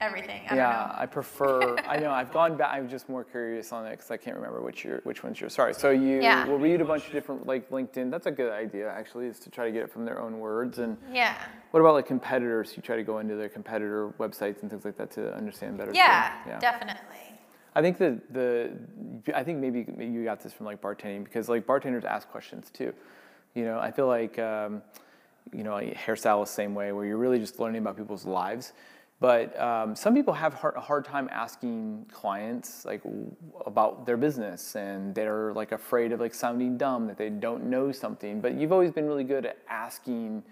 everything. 0.00 0.42
I 0.50 0.56
yeah, 0.56 0.92
I 0.96 1.06
prefer. 1.06 1.76
I 1.86 1.96
know 1.98 2.10
I've 2.10 2.32
gone 2.32 2.56
back. 2.56 2.74
I'm 2.74 2.88
just 2.88 3.08
more 3.08 3.22
curious 3.22 3.72
on 3.72 3.86
it 3.86 3.92
because 3.92 4.10
I 4.10 4.16
can't 4.16 4.34
remember 4.34 4.60
which 4.60 4.84
your 4.84 4.98
which 5.04 5.22
one's 5.22 5.40
yours. 5.40 5.54
Sorry. 5.54 5.72
So 5.72 5.90
you 5.90 6.20
yeah. 6.20 6.44
will 6.44 6.58
read 6.58 6.80
a 6.80 6.84
bunch 6.84 7.06
of 7.06 7.12
different 7.12 7.46
like 7.46 7.70
LinkedIn. 7.70 8.10
That's 8.10 8.26
a 8.26 8.32
good 8.32 8.52
idea 8.52 8.90
actually, 8.90 9.26
is 9.26 9.38
to 9.40 9.50
try 9.50 9.64
to 9.66 9.70
get 9.70 9.82
it 9.82 9.92
from 9.92 10.04
their 10.04 10.20
own 10.20 10.40
words. 10.40 10.80
And 10.80 10.96
yeah. 11.12 11.36
What 11.70 11.80
about 11.80 11.94
like 11.94 12.06
competitors? 12.06 12.72
You 12.76 12.82
try 12.82 12.96
to 12.96 13.04
go 13.04 13.20
into 13.20 13.36
their 13.36 13.48
competitor 13.48 14.12
websites 14.18 14.62
and 14.62 14.70
things 14.70 14.84
like 14.84 14.96
that 14.96 15.12
to 15.12 15.32
understand 15.36 15.78
better. 15.78 15.92
Yeah, 15.94 16.32
yeah. 16.46 16.58
definitely. 16.58 17.38
I 17.76 17.80
think 17.80 17.98
that 17.98 18.32
the 18.32 18.72
I 19.36 19.44
think 19.44 19.60
maybe 19.60 19.86
you 20.04 20.24
got 20.24 20.40
this 20.40 20.52
from 20.52 20.66
like 20.66 20.82
bartending 20.82 21.22
because 21.22 21.48
like 21.48 21.64
bartenders 21.64 22.04
ask 22.04 22.28
questions 22.28 22.70
too. 22.70 22.92
You 23.54 23.64
know, 23.64 23.78
I 23.78 23.92
feel 23.92 24.08
like. 24.08 24.36
Um, 24.40 24.82
you 25.52 25.62
know, 25.62 25.73
hairstylist 25.73 26.49
same 26.49 26.75
way, 26.75 26.93
where 26.93 27.05
you're 27.05 27.17
really 27.17 27.38
just 27.38 27.59
learning 27.59 27.83
about 27.83 27.97
people's 27.97 28.25
lives. 28.25 28.73
But 29.21 29.59
um, 29.59 29.97
some 29.97 30.14
people 30.14 30.33
have 30.33 30.55
hard, 30.55 30.76
a 30.76 30.81
hard 30.81 31.05
time 31.05 31.28
asking 31.33 32.07
clients 32.12 32.85
like 32.85 33.02
about 33.67 34.07
their 34.07 34.17
business, 34.17 34.76
and 34.76 35.12
they're 35.14 35.52
like 35.55 35.73
afraid 35.73 36.12
of 36.12 36.21
like 36.21 36.35
sounding 36.35 36.78
dumb 36.78 37.09
that 37.09 37.19
they 37.19 37.28
don't 37.28 37.64
know 37.64 37.90
something. 37.90 38.40
But 38.40 38.55
you've 38.55 38.73
always 38.73 38.93
been 38.93 39.07
really 39.07 39.25
good 39.25 39.45
at 39.45 39.59
asking 39.69 40.45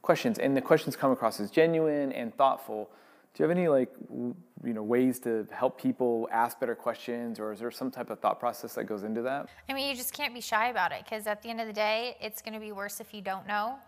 questions, 0.00 0.38
and 0.38 0.56
the 0.56 0.62
questions 0.62 0.96
come 0.96 1.10
across 1.10 1.40
as 1.40 1.50
genuine 1.50 2.10
and 2.12 2.34
thoughtful. 2.36 2.88
Do 3.34 3.42
you 3.42 3.48
have 3.50 3.56
any 3.56 3.68
like 3.68 3.92
you 4.08 4.72
know 4.72 4.82
ways 4.82 5.18
to 5.20 5.46
help 5.50 5.78
people 5.78 6.26
ask 6.32 6.58
better 6.58 6.74
questions, 6.74 7.38
or 7.38 7.52
is 7.52 7.58
there 7.58 7.70
some 7.70 7.90
type 7.90 8.08
of 8.08 8.20
thought 8.20 8.40
process 8.40 8.76
that 8.76 8.84
goes 8.84 9.02
into 9.02 9.20
that? 9.22 9.50
I 9.68 9.74
mean, 9.74 9.90
you 9.90 9.94
just 9.94 10.14
can't 10.14 10.32
be 10.32 10.40
shy 10.40 10.68
about 10.68 10.90
it 10.90 11.04
because 11.04 11.26
at 11.26 11.42
the 11.42 11.50
end 11.50 11.60
of 11.60 11.66
the 11.66 11.72
day, 11.74 12.16
it's 12.22 12.40
going 12.40 12.54
to 12.54 12.60
be 12.60 12.72
worse 12.72 12.98
if 12.98 13.12
you 13.12 13.20
don't 13.20 13.46
know 13.46 13.78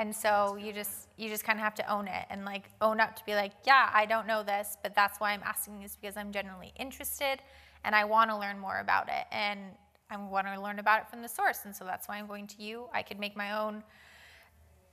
and 0.00 0.16
so 0.16 0.56
you 0.56 0.72
just 0.72 1.08
you 1.18 1.28
just 1.28 1.44
kind 1.44 1.58
of 1.58 1.62
have 1.62 1.74
to 1.74 1.92
own 1.92 2.08
it 2.08 2.24
and 2.30 2.46
like 2.46 2.70
own 2.80 3.00
up 3.00 3.14
to 3.14 3.24
be 3.26 3.34
like 3.34 3.52
yeah 3.66 3.90
i 3.92 4.06
don't 4.06 4.26
know 4.26 4.42
this 4.42 4.78
but 4.82 4.94
that's 4.94 5.20
why 5.20 5.32
i'm 5.32 5.42
asking 5.44 5.78
this 5.78 5.96
because 6.00 6.16
i'm 6.16 6.32
genuinely 6.32 6.72
interested 6.78 7.36
and 7.84 7.94
i 7.94 8.02
want 8.02 8.30
to 8.30 8.36
learn 8.36 8.58
more 8.58 8.80
about 8.80 9.08
it 9.08 9.26
and 9.30 9.60
i 10.08 10.16
want 10.16 10.46
to 10.46 10.60
learn 10.60 10.78
about 10.78 11.02
it 11.02 11.08
from 11.08 11.22
the 11.22 11.28
source. 11.28 11.60
And 11.64 11.76
so 11.76 11.84
that's 11.84 12.08
why 12.08 12.16
i'm 12.16 12.26
going 12.26 12.46
to 12.48 12.62
you. 12.62 12.88
I 12.92 13.02
could 13.02 13.20
make 13.20 13.36
my 13.36 13.58
own 13.58 13.84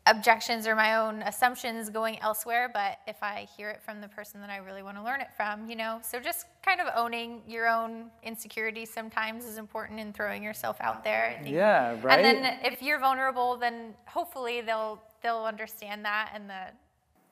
objections 0.09 0.67
or 0.67 0.75
my 0.75 0.95
own 0.95 1.21
assumptions 1.23 1.89
going 1.89 2.19
elsewhere 2.21 2.69
but 2.73 2.99
if 3.07 3.21
i 3.21 3.47
hear 3.55 3.69
it 3.69 3.81
from 3.81 4.01
the 4.01 4.07
person 4.07 4.39
that 4.41 4.49
i 4.49 4.57
really 4.57 4.83
want 4.83 4.97
to 4.97 5.03
learn 5.03 5.21
it 5.21 5.29
from 5.35 5.69
you 5.69 5.75
know 5.75 5.99
so 6.01 6.19
just 6.19 6.45
kind 6.63 6.79
of 6.79 6.87
owning 6.95 7.41
your 7.47 7.67
own 7.67 8.05
insecurities 8.23 8.89
sometimes 8.89 9.45
is 9.45 9.57
important 9.57 9.99
in 9.99 10.11
throwing 10.13 10.43
yourself 10.43 10.77
out 10.81 11.03
there 11.03 11.41
yeah 11.45 11.95
right 12.01 12.19
and 12.19 12.25
then 12.25 12.59
if 12.63 12.81
you're 12.81 12.99
vulnerable 12.99 13.57
then 13.57 13.93
hopefully 14.05 14.61
they'll 14.61 15.01
they'll 15.21 15.45
understand 15.45 16.03
that 16.05 16.31
and 16.33 16.49
the 16.49 16.61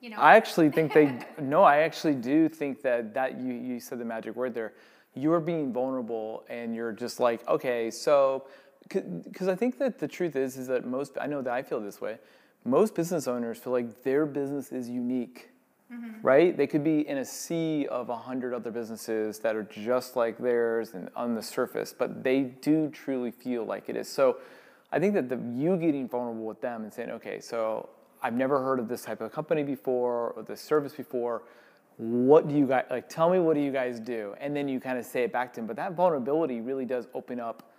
you 0.00 0.10
know. 0.10 0.18
I 0.18 0.36
actually 0.36 0.70
think 0.70 0.92
they 0.92 1.18
no. 1.40 1.62
I 1.62 1.78
actually 1.78 2.14
do 2.14 2.48
think 2.48 2.82
that 2.82 3.14
that 3.14 3.40
you 3.40 3.52
you 3.52 3.80
said 3.80 3.98
the 3.98 4.04
magic 4.04 4.36
word 4.36 4.54
there. 4.54 4.74
You're 5.14 5.40
being 5.40 5.72
vulnerable, 5.72 6.44
and 6.48 6.74
you're 6.74 6.92
just 6.92 7.20
like, 7.20 7.46
okay, 7.48 7.90
so 7.90 8.46
because 8.88 9.48
I 9.48 9.54
think 9.54 9.78
that 9.78 9.98
the 9.98 10.06
truth 10.06 10.36
is 10.36 10.56
is 10.56 10.66
that 10.68 10.86
most 10.86 11.16
I 11.20 11.26
know 11.26 11.42
that 11.42 11.52
I 11.52 11.62
feel 11.62 11.80
this 11.80 12.00
way. 12.00 12.18
Most 12.66 12.94
business 12.94 13.28
owners 13.28 13.58
feel 13.58 13.72
like 13.72 14.02
their 14.02 14.26
business 14.26 14.72
is 14.72 14.88
unique, 14.88 15.50
mm-hmm. 15.92 16.20
right? 16.20 16.56
They 16.56 16.66
could 16.66 16.82
be 16.82 17.06
in 17.06 17.18
a 17.18 17.24
sea 17.24 17.86
of 17.86 18.08
a 18.08 18.16
hundred 18.16 18.54
other 18.54 18.70
businesses 18.70 19.38
that 19.40 19.54
are 19.54 19.62
just 19.62 20.16
like 20.16 20.36
theirs 20.38 20.94
and 20.94 21.08
on 21.14 21.34
the 21.34 21.42
surface, 21.42 21.94
but 21.96 22.24
they 22.24 22.40
do 22.42 22.90
truly 22.90 23.30
feel 23.30 23.64
like 23.64 23.88
it 23.88 23.96
is. 23.96 24.08
So 24.08 24.38
I 24.90 24.98
think 24.98 25.14
that 25.14 25.28
the 25.28 25.38
you 25.54 25.76
getting 25.76 26.08
vulnerable 26.08 26.44
with 26.44 26.60
them 26.60 26.82
and 26.82 26.92
saying, 26.92 27.10
okay, 27.10 27.40
so 27.40 27.88
I've 28.22 28.34
never 28.34 28.62
heard 28.62 28.80
of 28.80 28.88
this 28.88 29.02
type 29.02 29.20
of 29.20 29.32
company 29.32 29.62
before 29.62 30.30
or 30.30 30.42
this 30.42 30.60
service 30.60 30.92
before. 30.92 31.42
What 31.98 32.48
do 32.48 32.54
you 32.54 32.66
guys 32.66 32.84
like? 32.90 33.08
Tell 33.08 33.30
me 33.30 33.38
what 33.38 33.54
do 33.54 33.60
you 33.60 33.72
guys 33.72 34.00
do, 34.00 34.34
and 34.38 34.54
then 34.54 34.68
you 34.68 34.80
kind 34.80 34.98
of 34.98 35.06
say 35.06 35.22
it 35.22 35.32
back 35.32 35.52
to 35.54 35.60
them. 35.60 35.66
But 35.66 35.76
that 35.76 35.92
vulnerability 35.94 36.60
really 36.60 36.84
does 36.84 37.06
open 37.14 37.40
up, 37.40 37.72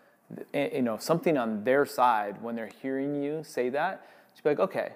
you 0.53 0.81
know, 0.81 0.97
something 0.97 1.37
on 1.37 1.63
their 1.63 1.85
side 1.85 2.41
when 2.41 2.55
they're 2.55 2.71
hearing 2.81 3.21
you 3.21 3.43
say 3.43 3.69
that. 3.69 4.07
To 4.37 4.43
be 4.43 4.49
like, 4.49 4.59
okay, 4.59 4.91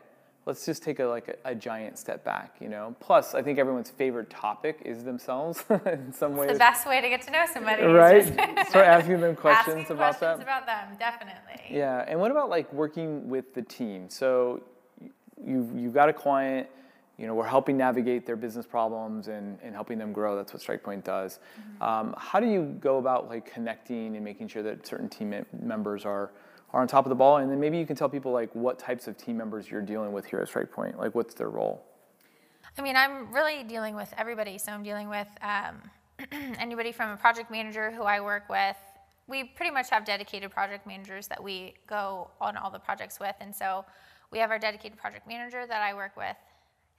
let's 0.46 0.66
just 0.66 0.84
take 0.84 1.00
a 1.00 1.06
like 1.06 1.28
a, 1.28 1.52
a, 1.52 1.56
giant 1.56 1.98
step 1.98 2.24
back, 2.24 2.56
you 2.60 2.70
know. 2.70 2.96
Plus, 3.00 3.34
I 3.34 3.42
think 3.42 3.60
everyone's 3.60 3.90
favorite 3.90 4.30
topic 4.30 4.82
is 4.86 5.04
themselves 5.04 5.64
in 5.86 6.14
some 6.14 6.36
ways. 6.36 6.50
It's 6.50 6.54
the 6.54 6.60
best 6.60 6.88
way 6.88 7.02
to 7.02 7.10
get 7.10 7.22
to 7.24 7.32
know 7.32 7.46
somebody, 7.52 7.84
right? 7.84 8.26
Start 8.70 8.86
asking 8.86 9.22
them 9.22 9.36
questions 9.36 9.82
asking 9.82 9.96
about 9.96 10.18
questions 10.18 10.40
that. 10.40 10.44
about 10.44 10.66
them, 10.66 10.98
definitely. 11.00 11.76
Yeah, 11.76 12.06
and 12.08 12.20
what 12.20 12.32
about 12.32 12.50
like 12.50 12.72
working 12.74 13.30
with 13.30 13.54
the 13.54 13.62
team? 13.62 14.10
So 14.10 14.62
you've, 15.44 15.76
you've 15.76 15.94
got 15.94 16.10
a 16.10 16.14
client, 16.14 16.68
you 17.18 17.28
know, 17.28 17.36
we're 17.36 17.48
helping 17.48 17.78
navigate 17.78 18.26
their 18.26 18.36
business 18.36 18.66
problems 18.66 19.28
and, 19.28 19.60
and 19.62 19.76
helping 19.76 19.98
them 19.98 20.12
grow. 20.12 20.36
That's 20.36 20.54
what 20.54 20.62
StrikePoint 20.62 21.04
does. 21.04 21.40
Mm-hmm. 21.60 21.84
Um, 21.84 22.16
how 22.18 22.40
do 22.40 22.48
you 22.48 22.76
go 22.80 22.98
about 22.98 23.30
like 23.30 23.52
connecting 23.52 24.16
and 24.16 24.26
making 24.26 24.48
sure 24.48 24.64
that 24.64 24.88
certain 24.88 25.10
team 25.10 25.46
members 25.62 26.06
are, 26.06 26.32
are 26.74 26.82
on 26.82 26.88
top 26.88 27.06
of 27.06 27.10
the 27.10 27.16
ball? 27.16 27.38
And 27.38 27.52
then 27.52 27.60
maybe 27.60 27.78
you 27.78 27.86
can 27.86 27.96
tell 27.96 28.10
people 28.10 28.32
like 28.32 28.54
what 28.54 28.80
types 28.80 29.08
of 29.08 29.18
team 29.18 29.38
members 29.38 29.70
you're 29.70 29.82
dealing 29.82 30.12
with 30.12 30.26
here 30.26 30.40
at 30.40 30.48
StrikePoint. 30.48 30.98
Like 30.98 31.16
what's 31.16 31.34
their 31.34 31.50
role? 31.50 31.84
I 32.78 32.82
mean, 32.82 32.96
I'm 32.96 33.34
really 33.34 33.64
dealing 33.64 33.96
with 33.96 34.14
everybody. 34.18 34.58
So 34.58 34.72
I'm 34.72 34.84
dealing 34.84 35.10
with 35.10 35.28
um, 35.42 35.82
anybody 36.60 36.92
from 36.92 37.12
a 37.12 37.18
project 37.18 37.52
manager 37.52 37.92
who 37.92 38.04
I 38.04 38.22
work 38.22 38.50
with. 38.50 38.78
We 39.28 39.44
pretty 39.44 39.72
much 39.72 39.90
have 39.90 40.06
dedicated 40.06 40.52
project 40.52 40.88
managers 40.88 41.28
that 41.28 41.42
we 41.42 41.76
go 41.88 42.30
on 42.40 42.58
all 42.58 42.70
the 42.70 42.80
projects 42.80 43.20
with. 43.20 43.36
And 43.40 43.56
so 43.56 43.86
we 44.32 44.40
have 44.40 44.52
our 44.52 44.60
dedicated 44.60 44.98
project 44.98 45.28
manager 45.28 45.66
that 45.66 45.82
I 45.82 45.94
work 45.94 46.16
with 46.16 46.36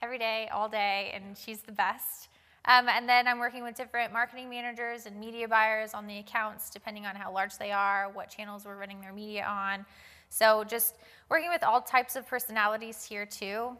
every 0.02 0.18
day, 0.18 0.48
all 0.52 0.68
day, 0.68 1.12
and 1.14 1.36
she's 1.36 1.62
the 1.62 1.72
best. 1.72 2.28
Um, 2.64 2.88
and 2.88 3.08
then 3.08 3.26
I'm 3.26 3.38
working 3.38 3.64
with 3.64 3.74
different 3.74 4.12
marketing 4.12 4.48
managers 4.48 5.06
and 5.06 5.18
media 5.18 5.48
buyers 5.48 5.94
on 5.94 6.06
the 6.06 6.18
accounts, 6.18 6.70
depending 6.70 7.06
on 7.06 7.16
how 7.16 7.32
large 7.32 7.58
they 7.58 7.72
are, 7.72 8.08
what 8.12 8.30
channels 8.30 8.64
we're 8.64 8.76
running 8.76 9.00
their 9.00 9.12
media 9.12 9.44
on. 9.44 9.84
So 10.28 10.64
just 10.64 10.94
working 11.28 11.50
with 11.50 11.62
all 11.64 11.80
types 11.80 12.14
of 12.14 12.26
personalities 12.26 13.04
here 13.04 13.26
too. 13.26 13.76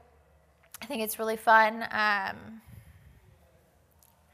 I 0.82 0.86
think 0.86 1.02
it's 1.02 1.18
really 1.18 1.36
fun. 1.36 1.82
Um, 1.84 2.60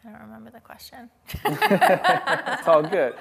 I 0.05 0.11
don't 0.11 0.21
remember 0.23 0.50
the 0.50 0.61
question. 0.61 1.11
it's 1.45 2.67
all 2.67 2.83
good. 2.83 3.14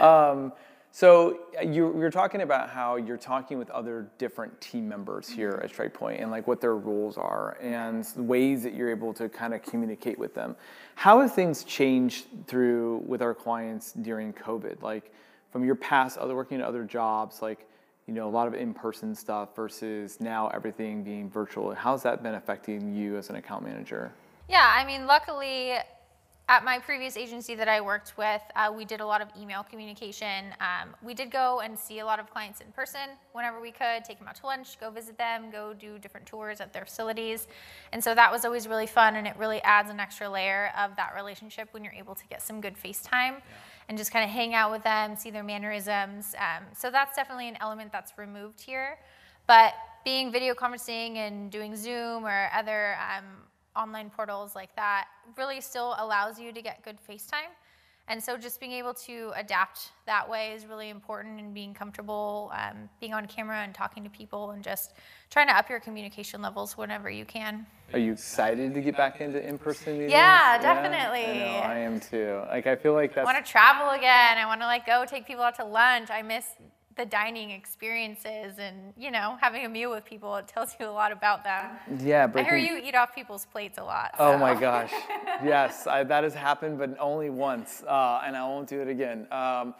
Um, 0.00 0.52
so 0.94 1.38
uh, 1.58 1.62
you, 1.62 1.88
were 1.88 2.10
talking 2.10 2.42
about 2.42 2.68
how 2.68 2.96
you're 2.96 3.16
talking 3.16 3.56
with 3.56 3.70
other 3.70 4.10
different 4.18 4.60
team 4.60 4.86
members 4.86 5.26
here 5.26 5.58
at 5.64 5.72
StrikePoint 5.72 6.20
and 6.20 6.30
like 6.30 6.46
what 6.46 6.60
their 6.60 6.76
roles 6.76 7.16
are 7.16 7.56
and 7.62 8.06
ways 8.16 8.62
that 8.62 8.74
you're 8.74 8.90
able 8.90 9.14
to 9.14 9.30
kind 9.30 9.54
of 9.54 9.62
communicate 9.62 10.18
with 10.18 10.34
them. 10.34 10.54
How 10.94 11.22
have 11.22 11.34
things 11.34 11.64
changed 11.64 12.26
through 12.46 13.02
with 13.06 13.22
our 13.22 13.34
clients 13.34 13.92
during 13.92 14.34
COVID? 14.34 14.82
Like 14.82 15.10
from 15.50 15.64
your 15.64 15.76
past 15.76 16.18
other 16.18 16.36
working 16.36 16.60
at 16.60 16.66
other 16.66 16.84
jobs, 16.84 17.40
like 17.40 17.66
you 18.06 18.12
know 18.12 18.28
a 18.28 18.30
lot 18.30 18.46
of 18.46 18.52
in-person 18.52 19.14
stuff 19.14 19.56
versus 19.56 20.20
now 20.20 20.48
everything 20.48 21.02
being 21.02 21.30
virtual. 21.30 21.74
How's 21.74 22.02
that 22.02 22.22
been 22.22 22.34
affecting 22.34 22.94
you 22.94 23.16
as 23.16 23.30
an 23.30 23.36
account 23.36 23.64
manager? 23.64 24.12
Yeah, 24.46 24.70
I 24.76 24.84
mean, 24.84 25.06
luckily 25.06 25.76
at 26.52 26.66
my 26.66 26.78
previous 26.78 27.16
agency 27.16 27.54
that 27.54 27.66
I 27.66 27.80
worked 27.80 28.18
with, 28.18 28.42
uh, 28.56 28.70
we 28.76 28.84
did 28.84 29.00
a 29.00 29.06
lot 29.06 29.22
of 29.22 29.28
email 29.40 29.62
communication. 29.62 30.52
Um, 30.60 30.90
we 31.02 31.14
did 31.14 31.30
go 31.30 31.60
and 31.60 31.78
see 31.78 32.00
a 32.00 32.04
lot 32.04 32.20
of 32.20 32.28
clients 32.28 32.60
in 32.60 32.70
person 32.72 33.08
whenever 33.32 33.58
we 33.58 33.70
could, 33.70 34.04
take 34.04 34.18
them 34.18 34.28
out 34.28 34.34
to 34.34 34.44
lunch, 34.44 34.78
go 34.78 34.90
visit 34.90 35.16
them, 35.16 35.50
go 35.50 35.72
do 35.72 35.98
different 35.98 36.26
tours 36.26 36.60
at 36.60 36.74
their 36.74 36.84
facilities. 36.84 37.46
And 37.92 38.04
so 38.04 38.14
that 38.14 38.30
was 38.30 38.44
always 38.44 38.68
really 38.68 38.86
fun, 38.86 39.16
and 39.16 39.26
it 39.26 39.34
really 39.38 39.62
adds 39.62 39.88
an 39.88 39.98
extra 39.98 40.28
layer 40.28 40.72
of 40.78 40.94
that 40.96 41.14
relationship 41.16 41.68
when 41.70 41.84
you're 41.84 41.94
able 41.94 42.14
to 42.14 42.26
get 42.26 42.42
some 42.42 42.60
good 42.60 42.74
FaceTime 42.76 43.08
yeah. 43.10 43.40
and 43.88 43.96
just 43.96 44.12
kind 44.12 44.22
of 44.22 44.30
hang 44.30 44.52
out 44.52 44.70
with 44.70 44.82
them, 44.82 45.16
see 45.16 45.30
their 45.30 45.42
mannerisms. 45.42 46.34
Um, 46.38 46.64
so 46.76 46.90
that's 46.90 47.16
definitely 47.16 47.48
an 47.48 47.56
element 47.62 47.92
that's 47.92 48.18
removed 48.18 48.60
here. 48.60 48.98
But 49.46 49.72
being 50.04 50.30
video 50.30 50.52
conferencing 50.52 51.16
and 51.16 51.50
doing 51.50 51.76
Zoom 51.76 52.26
or 52.26 52.50
other 52.54 52.96
um, 52.96 53.24
online 53.76 54.10
portals 54.10 54.54
like 54.54 54.74
that 54.76 55.06
really 55.36 55.60
still 55.60 55.94
allows 55.98 56.38
you 56.38 56.52
to 56.52 56.62
get 56.62 56.82
good 56.82 56.98
FaceTime. 57.08 57.50
And 58.08 58.22
so 58.22 58.36
just 58.36 58.58
being 58.58 58.72
able 58.72 58.94
to 58.94 59.32
adapt 59.36 59.92
that 60.06 60.28
way 60.28 60.52
is 60.52 60.66
really 60.66 60.90
important 60.90 61.38
and 61.38 61.54
being 61.54 61.72
comfortable 61.72 62.50
um, 62.52 62.88
being 63.00 63.14
on 63.14 63.26
camera 63.26 63.58
and 63.58 63.72
talking 63.72 64.02
to 64.02 64.10
people 64.10 64.50
and 64.50 64.62
just 64.62 64.94
trying 65.30 65.46
to 65.46 65.56
up 65.56 65.70
your 65.70 65.78
communication 65.78 66.42
levels 66.42 66.76
whenever 66.76 67.08
you 67.08 67.24
can. 67.24 67.64
Are 67.92 67.98
you 67.98 68.12
excited 68.12 68.74
to 68.74 68.80
get 68.80 68.96
back 68.96 69.20
into 69.20 69.46
in-person 69.46 69.94
meetings? 69.94 70.12
Yeah, 70.12 70.58
definitely. 70.60 71.20
Yeah, 71.20 71.62
I, 71.64 71.68
know, 71.68 71.74
I 71.74 71.78
am 71.78 72.00
too. 72.00 72.42
Like 72.48 72.66
I 72.66 72.74
feel 72.74 72.92
like 72.94 73.14
that's. 73.14 73.26
I 73.28 73.32
want 73.32 73.44
to 73.44 73.50
travel 73.50 73.90
again. 73.90 74.38
I 74.38 74.46
want 74.46 74.60
to 74.62 74.66
like 74.66 74.84
go 74.84 75.04
take 75.06 75.26
people 75.26 75.44
out 75.44 75.56
to 75.56 75.64
lunch. 75.64 76.10
I 76.10 76.22
miss 76.22 76.46
the 76.96 77.06
dining 77.06 77.50
experiences 77.50 78.58
and 78.58 78.92
you 78.96 79.10
know 79.10 79.36
having 79.40 79.64
a 79.64 79.68
meal 79.68 79.90
with 79.90 80.04
people 80.04 80.36
it 80.36 80.48
tells 80.48 80.74
you 80.78 80.86
a 80.86 80.90
lot 80.90 81.12
about 81.12 81.44
them. 81.44 81.70
Yeah 82.04 82.26
breaking... 82.26 82.52
i 82.52 82.56
hear 82.56 82.76
you 82.76 82.82
eat 82.82 82.94
off 82.94 83.14
people's 83.14 83.46
plates 83.46 83.78
a 83.78 83.84
lot 83.84 84.12
so. 84.16 84.24
oh 84.24 84.38
my 84.38 84.54
gosh. 84.54 84.92
Yes 85.44 85.86
I, 85.86 86.04
that 86.04 86.24
has 86.24 86.34
happened 86.34 86.78
but 86.78 86.96
only 87.00 87.30
once 87.30 87.82
uh, 87.86 88.22
and 88.24 88.36
i 88.36 88.44
won't 88.44 88.68
do 88.68 88.80
it 88.80 88.88
again. 88.88 89.26
Um, 89.32 89.74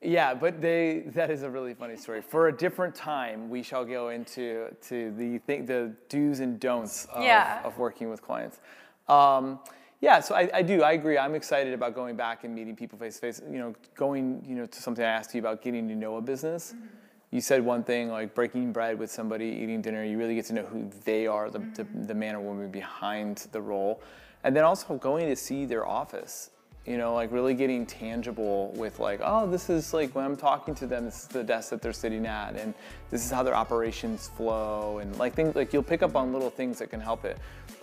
yeah 0.00 0.34
but 0.34 0.60
they 0.60 1.04
that 1.08 1.30
is 1.30 1.42
a 1.42 1.50
really 1.50 1.74
funny 1.74 1.96
story. 1.96 2.22
For 2.22 2.48
a 2.48 2.56
different 2.56 2.94
time 2.94 3.48
we 3.48 3.62
shall 3.62 3.84
go 3.84 4.10
into 4.10 4.74
to 4.88 5.12
the 5.12 5.38
thing 5.38 5.66
the 5.66 5.94
do's 6.08 6.40
and 6.40 6.58
don'ts 6.60 7.06
of, 7.06 7.22
yeah. 7.22 7.62
of 7.64 7.78
working 7.78 8.10
with 8.10 8.22
clients. 8.22 8.60
Um, 9.08 9.58
yeah, 10.02 10.18
so 10.18 10.34
I, 10.34 10.50
I, 10.52 10.62
do. 10.62 10.82
I 10.82 10.92
agree. 10.92 11.16
I'm 11.16 11.36
excited 11.36 11.72
about 11.72 11.94
going 11.94 12.16
back 12.16 12.42
and 12.42 12.52
meeting 12.52 12.74
people 12.74 12.98
face 12.98 13.14
to 13.14 13.20
face. 13.20 13.40
You 13.48 13.58
know, 13.58 13.74
going 13.94 14.44
you 14.44 14.56
know 14.56 14.66
to 14.66 14.82
something 14.82 15.04
I 15.04 15.08
asked 15.08 15.32
you 15.32 15.40
about 15.40 15.62
getting 15.62 15.88
to 15.88 15.94
know 15.94 16.16
a 16.16 16.20
business. 16.20 16.74
Mm-hmm. 16.74 16.86
You 17.30 17.40
said 17.40 17.64
one 17.64 17.84
thing 17.84 18.08
like 18.08 18.34
breaking 18.34 18.72
bread 18.72 18.98
with 18.98 19.12
somebody, 19.12 19.46
eating 19.46 19.80
dinner. 19.80 20.04
You 20.04 20.18
really 20.18 20.34
get 20.34 20.46
to 20.46 20.54
know 20.54 20.64
who 20.64 20.90
they 21.04 21.28
are, 21.28 21.48
the, 21.48 21.60
mm-hmm. 21.60 22.00
the, 22.00 22.06
the 22.08 22.14
man 22.14 22.34
or 22.34 22.40
woman 22.40 22.68
behind 22.68 23.46
the 23.52 23.60
role, 23.60 24.02
and 24.42 24.56
then 24.56 24.64
also 24.64 24.96
going 24.96 25.28
to 25.28 25.36
see 25.36 25.66
their 25.66 25.86
office. 25.86 26.50
You 26.84 26.98
know, 26.98 27.14
like 27.14 27.30
really 27.30 27.54
getting 27.54 27.86
tangible 27.86 28.72
with 28.74 28.98
like, 28.98 29.20
oh, 29.22 29.48
this 29.48 29.70
is 29.70 29.94
like 29.94 30.16
when 30.16 30.24
I'm 30.24 30.36
talking 30.36 30.74
to 30.74 30.86
them, 30.88 31.04
this 31.04 31.22
is 31.22 31.28
the 31.28 31.44
desk 31.44 31.70
that 31.70 31.80
they're 31.80 31.92
sitting 31.92 32.26
at, 32.26 32.56
and 32.56 32.74
this 33.12 33.24
is 33.24 33.30
how 33.30 33.44
their 33.44 33.54
operations 33.54 34.26
flow, 34.26 34.98
and 34.98 35.16
like 35.16 35.34
things 35.34 35.54
like 35.54 35.72
you'll 35.72 35.84
pick 35.84 36.02
up 36.02 36.16
on 36.16 36.32
little 36.32 36.50
things 36.50 36.80
that 36.80 36.90
can 36.90 37.00
help 37.00 37.24
it. 37.24 37.38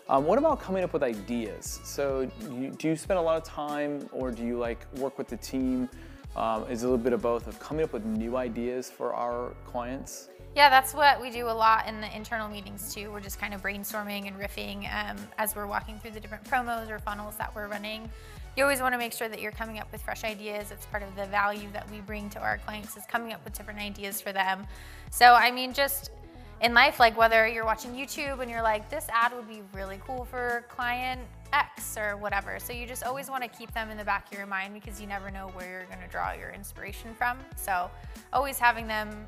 Um, 0.10 0.26
what 0.26 0.40
about 0.40 0.60
coming 0.60 0.84
up 0.84 0.92
with 0.92 1.04
ideas? 1.04 1.80
So 1.84 2.28
you, 2.50 2.72
do 2.72 2.88
you 2.88 2.96
spend 2.96 3.20
a 3.20 3.22
lot 3.22 3.38
of 3.38 3.44
time 3.44 4.10
or 4.12 4.32
do 4.32 4.44
you 4.44 4.58
like 4.58 4.88
work 4.98 5.20
with 5.20 5.28
the 5.28 5.38
team? 5.38 5.88
Um, 6.36 6.66
is 6.68 6.82
a 6.82 6.88
little 6.88 6.98
bit 6.98 7.14
of 7.14 7.22
both 7.22 7.46
of 7.46 7.60
coming 7.60 7.84
up 7.84 7.94
with 7.94 8.06
new 8.06 8.36
ideas 8.36 8.90
for 8.90 9.14
our 9.14 9.54
clients? 9.68 10.30
Yeah, 10.56 10.72
that's 10.72 10.96
what 10.96 11.22
we 11.22 11.30
do 11.30 11.46
a 11.46 11.54
lot 11.54 11.88
in 11.88 12.02
the 12.02 12.16
internal 12.16 12.50
meetings 12.50 12.92
too. 12.92 13.12
We're 13.12 13.20
just 13.20 13.40
kind 13.40 13.54
of 13.54 13.62
brainstorming 13.62 14.28
and 14.28 14.36
riffing 14.36 14.92
um, 14.92 15.18
as 15.38 15.56
we're 15.56 15.68
walking 15.68 16.00
through 16.00 16.12
the 16.12 16.20
different 16.20 16.44
promos 16.44 16.90
or 16.90 16.98
funnels 16.98 17.36
that 17.38 17.54
we're 17.56 17.68
running. 17.68 18.10
You 18.58 18.64
always 18.64 18.82
want 18.82 18.94
to 18.94 18.98
make 18.98 19.14
sure 19.14 19.30
that 19.30 19.40
you're 19.40 19.52
coming 19.52 19.78
up 19.78 19.92
with 19.92 20.02
fresh 20.02 20.24
ideas. 20.24 20.72
It's 20.72 20.88
part 20.88 21.04
of 21.04 21.16
the 21.16 21.28
value 21.28 21.70
that 21.72 21.90
we 21.92 22.00
bring 22.00 22.32
to 22.32 22.40
our 22.40 22.58
clients 22.58 22.98
is 22.98 23.04
coming 23.06 23.32
up 23.32 23.46
with 23.46 23.56
different 23.56 23.80
ideas 23.80 24.22
for 24.22 24.34
them. 24.34 24.66
So 25.12 25.36
I 25.36 25.52
mean, 25.52 25.72
just 25.72 26.10
in 26.62 26.74
life, 26.74 27.00
like 27.00 27.18
whether 27.18 27.48
you're 27.48 27.66
watching 27.66 27.92
YouTube 27.92 28.42
and 28.42 28.50
you're 28.52 28.62
like, 28.62 28.90
this 28.90 29.08
ad 29.12 29.34
would 29.34 29.48
be 29.48 29.62
really 29.74 30.00
cool 30.06 30.26
for 30.26 30.66
client 30.68 31.22
X 31.54 31.98
or 31.98 32.18
whatever. 32.18 32.60
So 32.60 32.74
you 32.74 32.86
just 32.86 33.04
always 33.04 33.30
want 33.30 33.44
to 33.44 33.50
keep 33.50 33.74
them 33.74 33.90
in 33.90 33.98
the 33.98 34.04
back 34.04 34.32
of 34.32 34.38
your 34.38 34.48
mind 34.48 34.74
because 34.74 35.00
you 35.00 35.08
never 35.08 35.32
know 35.32 35.48
where 35.54 35.70
you're 35.70 35.86
going 35.86 36.02
to 36.02 36.08
draw 36.08 36.34
your 36.34 36.50
inspiration 36.52 37.14
from. 37.16 37.38
So 37.56 37.90
always 38.34 38.60
having 38.60 38.88
them 38.88 39.28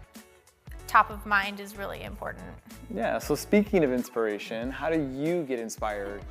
top 0.87 1.09
of 1.09 1.25
mind 1.25 1.59
is 1.59 1.77
really 1.77 2.03
important. 2.03 2.45
Yeah, 2.93 3.17
so 3.17 3.33
speaking 3.33 3.83
of 3.83 3.93
inspiration, 3.93 4.69
how 4.69 4.89
do 4.89 4.99
you 5.13 5.43
get 5.43 5.57
inspired 5.57 6.21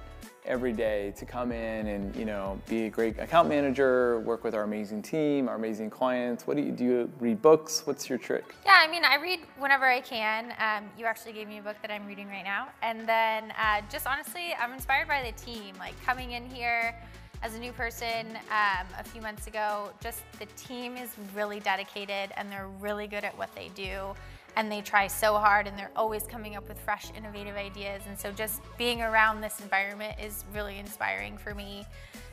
every 0.44 0.72
day 0.72 1.12
to 1.16 1.24
come 1.24 1.52
in 1.52 1.86
and 1.86 2.14
you 2.16 2.24
know 2.24 2.60
be 2.68 2.86
a 2.86 2.90
great 2.90 3.18
account 3.18 3.48
manager, 3.48 4.20
work 4.20 4.44
with 4.44 4.54
our 4.54 4.62
amazing 4.62 5.02
team, 5.02 5.48
our 5.48 5.56
amazing 5.56 5.90
clients? 5.90 6.46
What 6.46 6.56
do 6.56 6.62
you 6.62 6.72
do? 6.72 6.84
You 6.84 7.12
read 7.20 7.42
books? 7.42 7.86
What's 7.86 8.08
your 8.08 8.18
trick? 8.18 8.54
Yeah, 8.64 8.78
I 8.78 8.90
mean, 8.90 9.04
I 9.04 9.16
read 9.16 9.40
whenever 9.58 9.84
I 9.84 10.00
can. 10.00 10.54
Um, 10.58 10.88
you 10.98 11.04
actually 11.04 11.32
gave 11.32 11.48
me 11.48 11.58
a 11.58 11.62
book 11.62 11.76
that 11.82 11.90
I'm 11.90 12.06
reading 12.06 12.28
right 12.28 12.44
now, 12.44 12.68
and 12.82 13.08
then 13.08 13.52
uh, 13.52 13.82
just 13.90 14.06
honestly, 14.06 14.54
I'm 14.60 14.72
inspired 14.72 15.08
by 15.08 15.22
the 15.22 15.44
team. 15.44 15.74
Like 15.78 15.94
coming 16.04 16.32
in 16.32 16.48
here 16.48 16.94
as 17.42 17.54
a 17.54 17.58
new 17.58 17.72
person 17.72 18.26
um, 18.50 18.86
a 18.98 19.04
few 19.04 19.22
months 19.22 19.46
ago, 19.46 19.90
just 20.02 20.20
the 20.38 20.46
team 20.56 20.96
is 20.96 21.10
really 21.34 21.60
dedicated 21.60 22.30
and 22.36 22.50
they're 22.50 22.68
really 22.80 23.06
good 23.06 23.24
at 23.24 23.36
what 23.38 23.54
they 23.54 23.70
do 23.74 24.14
and 24.56 24.70
they 24.70 24.80
try 24.80 25.06
so 25.06 25.34
hard 25.34 25.66
and 25.66 25.78
they're 25.78 25.92
always 25.96 26.24
coming 26.24 26.56
up 26.56 26.68
with 26.68 26.78
fresh, 26.78 27.10
innovative 27.16 27.56
ideas. 27.56 28.02
And 28.08 28.18
so 28.18 28.32
just 28.32 28.62
being 28.76 29.02
around 29.02 29.40
this 29.40 29.60
environment 29.60 30.16
is 30.22 30.44
really 30.52 30.78
inspiring 30.78 31.36
for 31.36 31.54
me. 31.54 31.84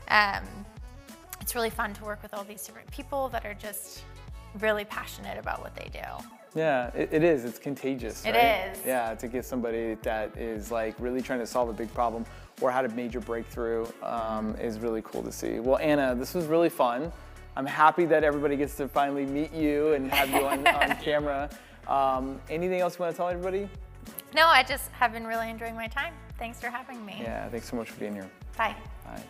Um, 0.10 0.44
it's 1.42 1.56
really 1.56 1.70
fun 1.70 1.94
to 1.94 2.04
work 2.04 2.22
with 2.24 2.34
all 2.34 2.44
these 2.44 2.64
different 2.66 2.90
people 2.92 3.30
that 3.30 3.46
are 3.46 3.54
just 3.54 4.04
really 4.60 4.86
passionate 4.86 5.38
about 5.38 5.62
what 5.62 5.76
they 5.76 5.90
do. 5.94 6.26
Yeah, 6.56 6.88
it, 6.96 7.10
it 7.12 7.24
is. 7.24 7.46
It's 7.46 7.60
contagious. 7.60 8.26
It 8.26 8.32
right? 8.32 8.72
is. 8.74 8.86
Yeah, 8.86 9.14
to 9.16 9.28
get 9.28 9.46
somebody 9.46 9.96
that 10.02 10.36
is 10.38 10.72
like 10.72 10.96
really 11.00 11.22
trying 11.22 11.40
to 11.40 11.46
solve 11.46 11.70
a 11.70 11.74
big 11.74 11.94
problem 11.94 12.26
or 12.62 12.72
had 12.72 12.86
a 12.86 12.90
major 12.90 13.20
breakthrough 13.20 13.86
um, 14.02 14.56
is 14.56 14.80
really 14.80 15.02
cool 15.04 15.22
to 15.24 15.32
see. 15.32 15.60
Well, 15.60 15.78
Anna, 15.78 16.16
this 16.16 16.34
was 16.34 16.46
really 16.46 16.70
fun. 16.70 17.12
I'm 17.56 17.66
happy 17.66 18.06
that 18.06 18.24
everybody 18.24 18.56
gets 18.56 18.76
to 18.78 18.88
finally 18.88 19.26
meet 19.26 19.54
you 19.54 19.94
and 19.94 20.12
have 20.12 20.30
you 20.30 20.46
on, 20.46 20.68
on 20.68 20.96
camera. 21.02 21.50
Um, 21.88 22.40
anything 22.50 22.82
else 22.82 22.98
you 22.98 23.04
want 23.04 23.16
to 23.16 23.18
tell 23.18 23.30
everybody? 23.30 23.70
No, 24.36 24.48
I 24.48 24.64
just 24.64 24.92
have 24.92 25.14
been 25.14 25.26
really 25.26 25.50
enjoying 25.50 25.76
my 25.76 25.88
time. 25.88 26.14
Thanks 26.38 26.60
for 26.60 26.70
having 26.70 27.06
me. 27.06 27.20
Yeah, 27.22 27.48
thanks 27.50 27.70
so 27.70 27.78
much 27.78 27.90
for 27.90 28.00
being 28.00 28.14
here. 28.14 28.30
Bye. 28.58 28.76
Bye. 29.06 29.24